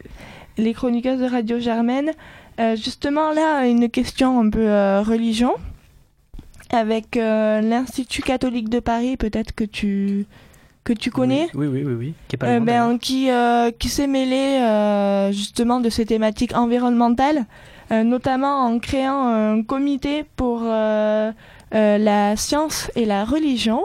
les 0.56 0.72
chroniqueuses 0.72 1.20
de 1.20 1.26
Radio 1.26 1.58
Germaine. 1.58 2.12
Euh, 2.58 2.74
justement, 2.74 3.32
là, 3.32 3.66
une 3.66 3.90
question 3.90 4.40
un 4.40 4.48
peu 4.48 4.66
religion. 5.00 5.52
Avec 6.70 7.16
l'Institut 7.16 8.22
catholique 8.22 8.70
de 8.70 8.80
Paris, 8.80 9.16
peut-être 9.18 9.54
que 9.54 9.64
tu, 9.64 10.24
que 10.84 10.92
tu 10.92 11.10
connais. 11.10 11.48
Oui, 11.54 11.66
oui, 11.66 11.82
oui, 11.82 11.84
oui. 11.84 11.94
oui. 11.98 12.14
Qui 12.28 12.36
est 12.36 12.38
pas 12.38 12.46
Euh, 12.46 12.60
ben, 12.60 12.98
qui, 12.98 13.30
euh, 13.30 13.70
qui 13.78 13.88
s'est 13.88 14.06
mêlé 14.06 14.60
euh, 14.60 15.32
justement 15.32 15.80
de 15.80 15.88
ces 15.90 16.04
thématiques 16.06 16.54
environnementales, 16.54 17.46
euh, 17.90 18.02
notamment 18.04 18.60
en 18.66 18.78
créant 18.78 19.26
un 19.28 19.62
comité 19.62 20.24
pour 20.36 20.60
euh, 20.62 21.32
euh, 21.74 21.98
la 21.98 22.36
science 22.36 22.90
et 22.96 23.06
la 23.06 23.24
religion. 23.24 23.82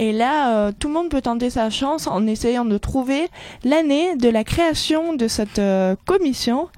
Et 0.00 0.12
là, 0.12 0.50
euh, 0.66 0.72
tout 0.76 0.88
le 0.88 0.94
monde 0.94 1.08
peut 1.08 1.20
tenter 1.22 1.50
sa 1.50 1.70
chance 1.70 2.08
en 2.08 2.26
essayant 2.26 2.64
de 2.64 2.78
trouver 2.78 3.28
l'année 3.62 4.16
de 4.16 4.28
la 4.28 4.42
création 4.42 5.14
de 5.14 5.28
cette 5.28 5.60
euh, 5.60 5.94
commission. 6.04 6.68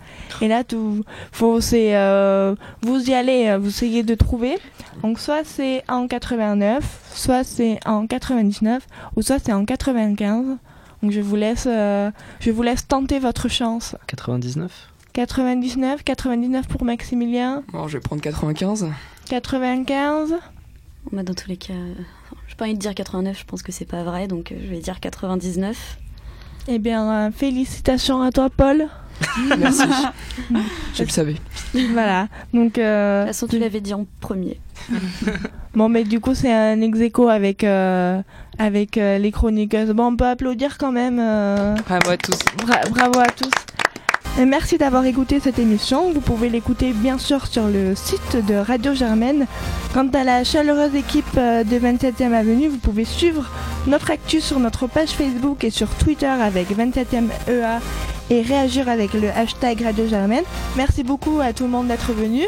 Et 0.42 0.48
là, 0.48 0.64
tout, 0.64 1.02
faut, 1.32 1.62
c'est, 1.62 1.96
euh, 1.96 2.54
vous 2.82 3.08
y 3.10 3.14
allez, 3.14 3.56
vous 3.58 3.68
essayez 3.68 4.02
de 4.02 4.14
trouver. 4.14 4.58
Donc, 5.02 5.18
soit 5.18 5.44
c'est 5.44 5.82
en 5.88 6.06
89, 6.06 7.10
soit 7.12 7.44
c'est 7.44 7.78
en 7.86 8.06
99, 8.06 8.86
ou 9.16 9.22
soit 9.22 9.38
c'est 9.38 9.52
en 9.52 9.64
95. 9.64 10.56
Donc, 11.02 11.10
je 11.12 11.20
vous 11.20 11.36
laisse, 11.36 11.66
euh, 11.68 12.10
je 12.40 12.50
vous 12.50 12.62
laisse 12.62 12.86
tenter 12.88 13.18
votre 13.18 13.48
chance. 13.48 13.96
99 14.06 14.92
99, 15.12 16.02
99 16.04 16.68
pour 16.68 16.84
Maximilien, 16.84 17.62
Alors, 17.72 17.88
je 17.88 17.96
vais 17.96 18.02
prendre 18.02 18.20
95. 18.20 18.86
95. 19.28 20.34
Bah, 21.10 21.22
dans 21.22 21.32
tous 21.34 21.48
les 21.48 21.56
cas, 21.56 21.72
euh, 21.72 21.94
j'ai 22.48 22.54
pas 22.56 22.64
envie 22.66 22.74
de 22.74 22.78
dire 22.78 22.94
89, 22.94 23.38
je 23.38 23.44
pense 23.44 23.62
que 23.62 23.72
c'est 23.72 23.86
pas 23.86 24.02
vrai, 24.02 24.26
donc 24.28 24.52
euh, 24.52 24.56
je 24.62 24.68
vais 24.68 24.80
dire 24.80 25.00
99. 25.00 25.98
Eh 26.68 26.78
bien, 26.78 27.10
euh, 27.10 27.30
félicitations 27.30 28.20
à 28.22 28.30
toi, 28.30 28.50
Paul. 28.50 28.88
Merci. 29.58 29.82
je 30.94 31.02
le 31.02 31.08
savais. 31.08 31.34
voilà. 31.92 32.28
Donc, 32.52 32.78
euh, 32.78 33.22
De 33.22 33.26
toute 33.28 33.34
façon, 33.34 33.46
tu 33.48 33.58
l'avais 33.58 33.80
dit 33.80 33.94
en 33.94 34.06
premier. 34.20 34.60
bon, 35.74 35.88
mais 35.88 36.04
du 36.04 36.20
coup, 36.20 36.34
c'est 36.34 36.52
un 36.52 36.80
ex 36.80 36.98
aequo 37.00 37.28
avec, 37.28 37.64
euh, 37.64 38.20
avec 38.58 38.98
euh, 38.98 39.18
les 39.18 39.32
chroniqueuses. 39.32 39.90
Bon, 39.90 40.06
on 40.12 40.16
peut 40.16 40.26
applaudir 40.26 40.78
quand 40.78 40.92
même. 40.92 41.18
euh, 41.20 41.74
Bravo 41.86 42.10
à 42.10 42.16
tous. 42.16 42.38
Bra- 42.64 42.88
bravo 42.90 43.20
à 43.20 43.26
tous. 43.28 43.50
Et 44.38 44.44
merci 44.44 44.76
d'avoir 44.76 45.02
écouté 45.06 45.40
cette 45.40 45.58
émission. 45.58 46.12
Vous 46.12 46.20
pouvez 46.20 46.50
l'écouter 46.50 46.92
bien 46.92 47.16
sûr 47.16 47.46
sur 47.46 47.68
le 47.68 47.94
site 47.94 48.36
de 48.46 48.54
Radio 48.54 48.92
Germaine. 48.92 49.46
Quant 49.94 50.08
à 50.12 50.24
la 50.24 50.44
chaleureuse 50.44 50.94
équipe 50.94 51.34
de 51.36 51.78
27e 51.78 52.34
Avenue, 52.34 52.68
vous 52.68 52.76
pouvez 52.76 53.06
suivre 53.06 53.50
notre 53.86 54.10
actu 54.10 54.42
sur 54.42 54.60
notre 54.60 54.88
page 54.88 55.08
Facebook 55.10 55.64
et 55.64 55.70
sur 55.70 55.88
Twitter 55.88 56.26
avec 56.26 56.68
27e 56.70 57.28
EA 57.48 57.80
et 58.30 58.42
réagir 58.42 58.88
avec 58.88 59.12
le 59.14 59.30
hashtag 59.30 59.82
Radio 59.82 60.06
Germaine. 60.08 60.44
Merci 60.76 61.02
beaucoup 61.04 61.40
à 61.40 61.52
tout 61.52 61.64
le 61.64 61.70
monde 61.70 61.88
d'être 61.88 62.12
venu. 62.12 62.42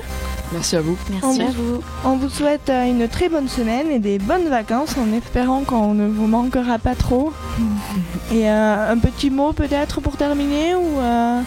Merci 0.53 0.77
à 0.77 0.81
vous. 0.81 0.97
Merci 1.11 1.41
On- 1.43 1.47
à 1.47 1.51
vous. 1.51 1.83
On 2.05 2.17
vous 2.17 2.29
souhaite 2.31 2.69
euh, 2.71 2.85
une 2.91 3.07
très 3.09 3.29
bonne 3.29 3.49
semaine 3.49 3.89
et 3.91 3.99
des 3.99 4.19
bonnes 4.19 4.49
vacances 4.49 4.97
en 4.97 5.13
espérant 5.17 5.63
qu'on 5.63 5.95
ne 5.95 6.09
vous 6.09 6.27
manquera 6.27 6.79
pas 6.79 6.95
trop. 6.95 7.33
Et 8.33 8.49
euh, 8.49 8.93
un 8.93 8.99
petit 8.99 9.31
mot 9.31 9.53
peut-être 9.53 10.01
pour 10.01 10.17
terminer 10.17 10.75
ou 10.75 10.99
euh, 11.01 11.41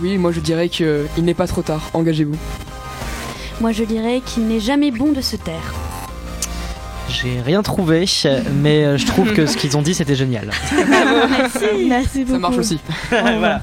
Oui, 0.00 0.18
moi 0.18 0.32
je 0.32 0.40
dirais 0.40 0.68
qu'il 0.68 1.06
n'est 1.18 1.34
pas 1.34 1.46
trop 1.46 1.62
tard. 1.62 1.90
Engagez-vous. 1.94 2.36
Moi, 3.60 3.72
je 3.72 3.82
dirais 3.82 4.22
qu'il 4.24 4.46
n'est 4.46 4.60
jamais 4.60 4.92
bon 4.92 5.10
de 5.10 5.20
se 5.20 5.34
taire. 5.34 5.74
J'ai 7.20 7.40
rien 7.40 7.62
trouvé, 7.62 8.04
mais 8.62 8.84
euh, 8.84 8.96
je 8.96 9.06
trouve 9.06 9.32
que 9.32 9.46
ce 9.46 9.56
qu'ils 9.56 9.76
ont 9.76 9.82
dit 9.82 9.92
c'était 9.92 10.14
génial. 10.14 10.50
Merci 11.88 12.20
beaucoup. 12.20 12.32
Ça 12.32 12.38
marche 12.38 12.58
aussi. 12.58 12.78
voilà. 13.10 13.60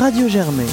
Radio 0.00 0.28
Germain. 0.28 0.64